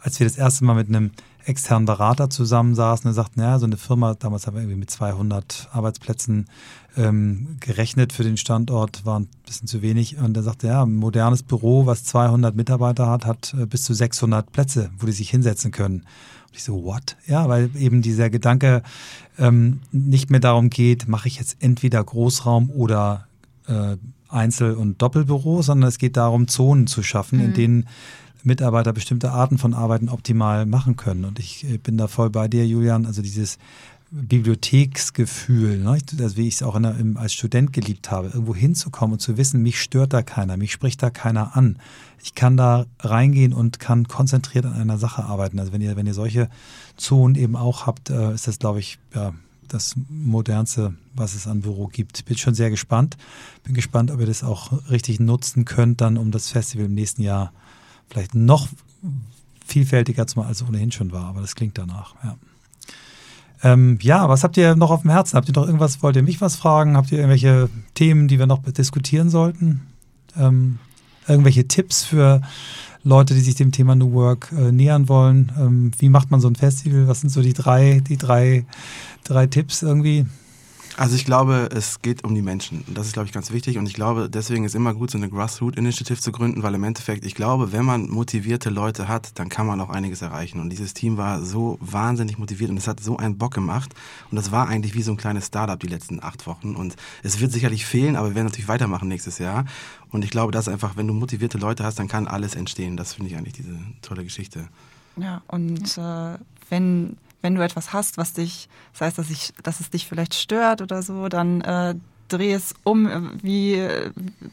[0.00, 1.10] als wir das erste Mal mit einem
[1.50, 5.68] externen Berater zusammensaßen und sagten, ja, so eine Firma, damals haben wir irgendwie mit 200
[5.72, 6.46] Arbeitsplätzen
[6.96, 10.18] ähm, gerechnet für den Standort, waren ein bisschen zu wenig.
[10.18, 13.92] Und er sagte, ja, ein modernes Büro, was 200 Mitarbeiter hat, hat äh, bis zu
[13.92, 16.00] 600 Plätze, wo die sich hinsetzen können.
[16.00, 17.16] Und ich so, what?
[17.26, 18.82] Ja, weil eben dieser Gedanke
[19.38, 23.26] ähm, nicht mehr darum geht, mache ich jetzt entweder Großraum oder
[23.66, 23.96] äh,
[24.28, 27.44] Einzel- und Doppelbüro, sondern es geht darum, Zonen zu schaffen, mhm.
[27.46, 27.88] in denen
[28.44, 31.24] Mitarbeiter bestimmte Arten von Arbeiten optimal machen können.
[31.24, 33.06] Und ich äh, bin da voll bei dir, Julian.
[33.06, 33.58] Also dieses
[34.10, 35.98] Bibliotheksgefühl, ne?
[36.18, 39.36] also wie ich es auch der, im, als Student geliebt habe, irgendwo hinzukommen und zu
[39.36, 41.78] wissen, mich stört da keiner, mich spricht da keiner an.
[42.20, 45.60] Ich kann da reingehen und kann konzentriert an einer Sache arbeiten.
[45.60, 46.48] Also wenn ihr, wenn ihr solche
[46.96, 49.32] Zonen eben auch habt, äh, ist das, glaube ich, ja,
[49.68, 52.24] das modernste, was es an Büro gibt.
[52.24, 53.16] Bin schon sehr gespannt.
[53.62, 57.22] Bin gespannt, ob ihr das auch richtig nutzen könnt, dann um das Festival im nächsten
[57.22, 57.52] Jahr
[58.10, 58.68] vielleicht noch
[59.66, 62.36] vielfältiger als es ohnehin schon war, aber das klingt danach, ja.
[63.62, 65.36] Ähm, ja, was habt ihr noch auf dem Herzen?
[65.36, 66.96] Habt ihr noch irgendwas, wollt ihr mich was fragen?
[66.96, 69.82] Habt ihr irgendwelche Themen, die wir noch diskutieren sollten?
[70.36, 70.78] Ähm,
[71.28, 72.40] irgendwelche Tipps für
[73.02, 75.52] Leute, die sich dem Thema New Work äh, nähern wollen?
[75.58, 77.06] Ähm, wie macht man so ein Festival?
[77.06, 78.64] Was sind so die drei, die drei,
[79.24, 80.26] drei Tipps irgendwie?
[80.96, 82.84] Also ich glaube, es geht um die Menschen.
[82.88, 83.78] Das ist, glaube ich, ganz wichtig.
[83.78, 86.84] Und ich glaube, deswegen ist immer gut, so eine Grassroot Initiative zu gründen, weil im
[86.84, 90.60] Endeffekt, ich glaube, wenn man motivierte Leute hat, dann kann man auch einiges erreichen.
[90.60, 93.94] Und dieses Team war so wahnsinnig motiviert und es hat so einen Bock gemacht.
[94.30, 96.74] Und das war eigentlich wie so ein kleines Startup die letzten acht Wochen.
[96.74, 99.64] Und es wird sicherlich fehlen, aber wir werden natürlich weitermachen nächstes Jahr.
[100.10, 102.96] Und ich glaube, dass einfach, wenn du motivierte Leute hast, dann kann alles entstehen.
[102.96, 104.68] Das finde ich eigentlich diese tolle Geschichte.
[105.16, 106.38] Ja, und äh,
[106.68, 110.34] wenn wenn du etwas hast, was dich, das heißt, dass, ich, dass es dich vielleicht
[110.34, 111.94] stört oder so, dann äh,
[112.28, 113.88] dreh es um, wie,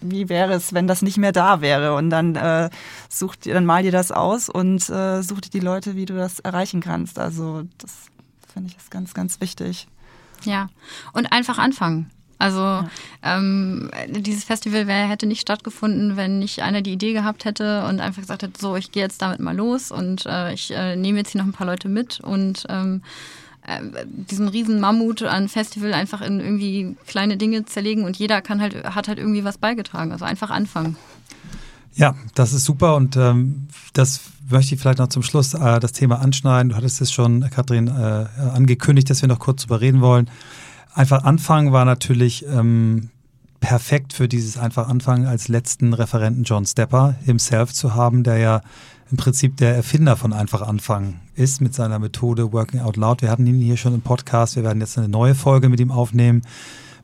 [0.01, 1.95] wie wäre es, wenn das nicht mehr da wäre?
[1.95, 2.69] Und dann äh,
[3.09, 6.15] such dir, dann mal dir das aus und äh, such dir die Leute, wie du
[6.15, 7.19] das erreichen kannst.
[7.19, 7.93] Also das
[8.51, 9.87] finde ich ist ganz, ganz wichtig.
[10.43, 10.69] Ja,
[11.13, 12.09] und einfach anfangen.
[12.39, 12.89] Also ja.
[13.23, 17.99] ähm, dieses Festival wär, hätte nicht stattgefunden, wenn nicht einer die Idee gehabt hätte und
[17.99, 21.17] einfach gesagt hätte, so, ich gehe jetzt damit mal los und äh, ich äh, nehme
[21.17, 23.01] jetzt hier noch ein paar Leute mit und ähm,
[23.65, 28.61] äh, diesen riesen Mammut an Festival einfach in irgendwie kleine Dinge zerlegen und jeder kann
[28.61, 30.11] halt, hat halt irgendwie was beigetragen.
[30.11, 30.95] Also einfach anfangen.
[31.95, 35.91] Ja, das ist super und ähm, das möchte ich vielleicht noch zum Schluss äh, das
[35.91, 36.69] Thema anschneiden.
[36.69, 40.29] Du hattest es schon, Kathrin, äh, angekündigt, dass wir noch kurz darüber reden wollen.
[40.97, 43.09] Einfach anfangen war natürlich ähm,
[43.59, 48.61] perfekt für dieses einfach anfangen als letzten Referenten John Stepper himself zu haben, der ja
[49.11, 53.21] im Prinzip der Erfinder von einfach anfangen ist mit seiner Methode Working Out Loud.
[53.21, 54.55] Wir hatten ihn hier schon im Podcast.
[54.55, 56.41] Wir werden jetzt eine neue Folge mit ihm aufnehmen.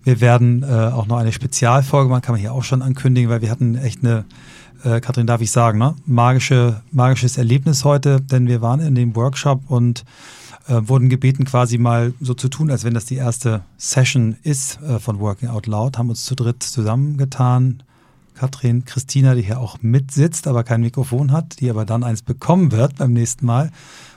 [0.04, 3.42] Wir werden äh, auch noch eine Spezialfolge machen, kann man hier auch schon ankündigen, weil
[3.44, 4.26] wir hatten echt eine
[4.84, 5.96] äh, Kathrin, darf ich sagen, ne?
[6.06, 10.04] Magische, magisches Erlebnis heute, denn wir waren in dem Workshop und
[10.68, 14.82] äh, wurden gebeten, quasi mal so zu tun, als wenn das die erste Session ist
[14.82, 17.84] äh, von Working Out Loud, haben uns zu dritt zusammengetan.
[18.36, 22.72] Katrin, Christina, die hier auch mitsitzt, aber kein Mikrofon hat, die aber dann eins bekommen
[22.72, 23.72] wird beim nächsten Mal.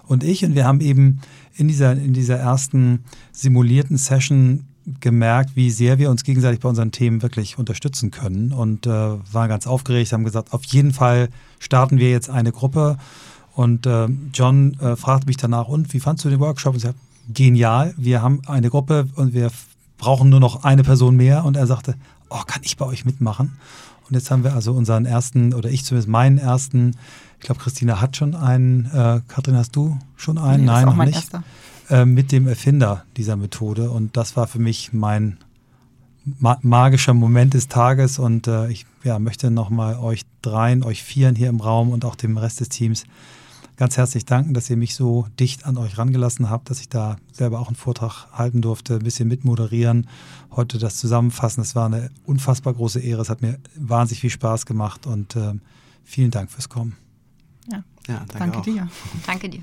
[0.04, 1.20] Und ich, und wir haben eben
[1.54, 4.64] in dieser, in dieser ersten simulierten Session
[5.00, 9.48] gemerkt, wie sehr wir uns gegenseitig bei unseren Themen wirklich unterstützen können und äh, waren
[9.48, 11.28] ganz aufgeregt, haben gesagt, auf jeden Fall
[11.58, 12.96] starten wir jetzt eine Gruppe.
[13.54, 16.74] Und äh, John äh, fragte mich danach, und wie fandst du den Workshop?
[16.74, 17.00] Und ich sagte,
[17.32, 19.50] genial, wir haben eine Gruppe und wir
[19.98, 21.44] brauchen nur noch eine Person mehr.
[21.44, 21.94] Und er sagte,
[22.28, 23.58] oh, kann ich bei euch mitmachen?
[24.08, 26.94] Und jetzt haben wir also unseren ersten, oder ich zumindest meinen ersten,
[27.40, 30.64] ich glaube, Christina hat schon einen, äh, Katrin, hast du schon einen?
[30.64, 31.16] Nee, Nein, noch nicht.
[31.16, 31.42] Erster.
[31.88, 33.90] Äh, mit dem Erfinder dieser Methode.
[33.90, 35.38] Und das war für mich mein
[36.24, 38.18] ma magischer Moment des Tages.
[38.18, 42.16] Und äh, ich ja, möchte nochmal euch dreien, euch vieren hier im Raum und auch
[42.16, 43.04] dem Rest des Teams
[43.76, 47.16] ganz herzlich danken, dass ihr mich so dicht an euch rangelassen habt, dass ich da
[47.30, 50.08] selber auch einen Vortrag halten durfte, ein bisschen mitmoderieren,
[50.50, 51.60] heute das zusammenfassen.
[51.60, 53.22] Es war eine unfassbar große Ehre.
[53.22, 55.52] Es hat mir wahnsinnig viel Spaß gemacht und äh,
[56.04, 56.96] vielen Dank fürs Kommen.
[57.70, 58.88] Ja, ja danke, danke dir.
[59.26, 59.62] Danke dir.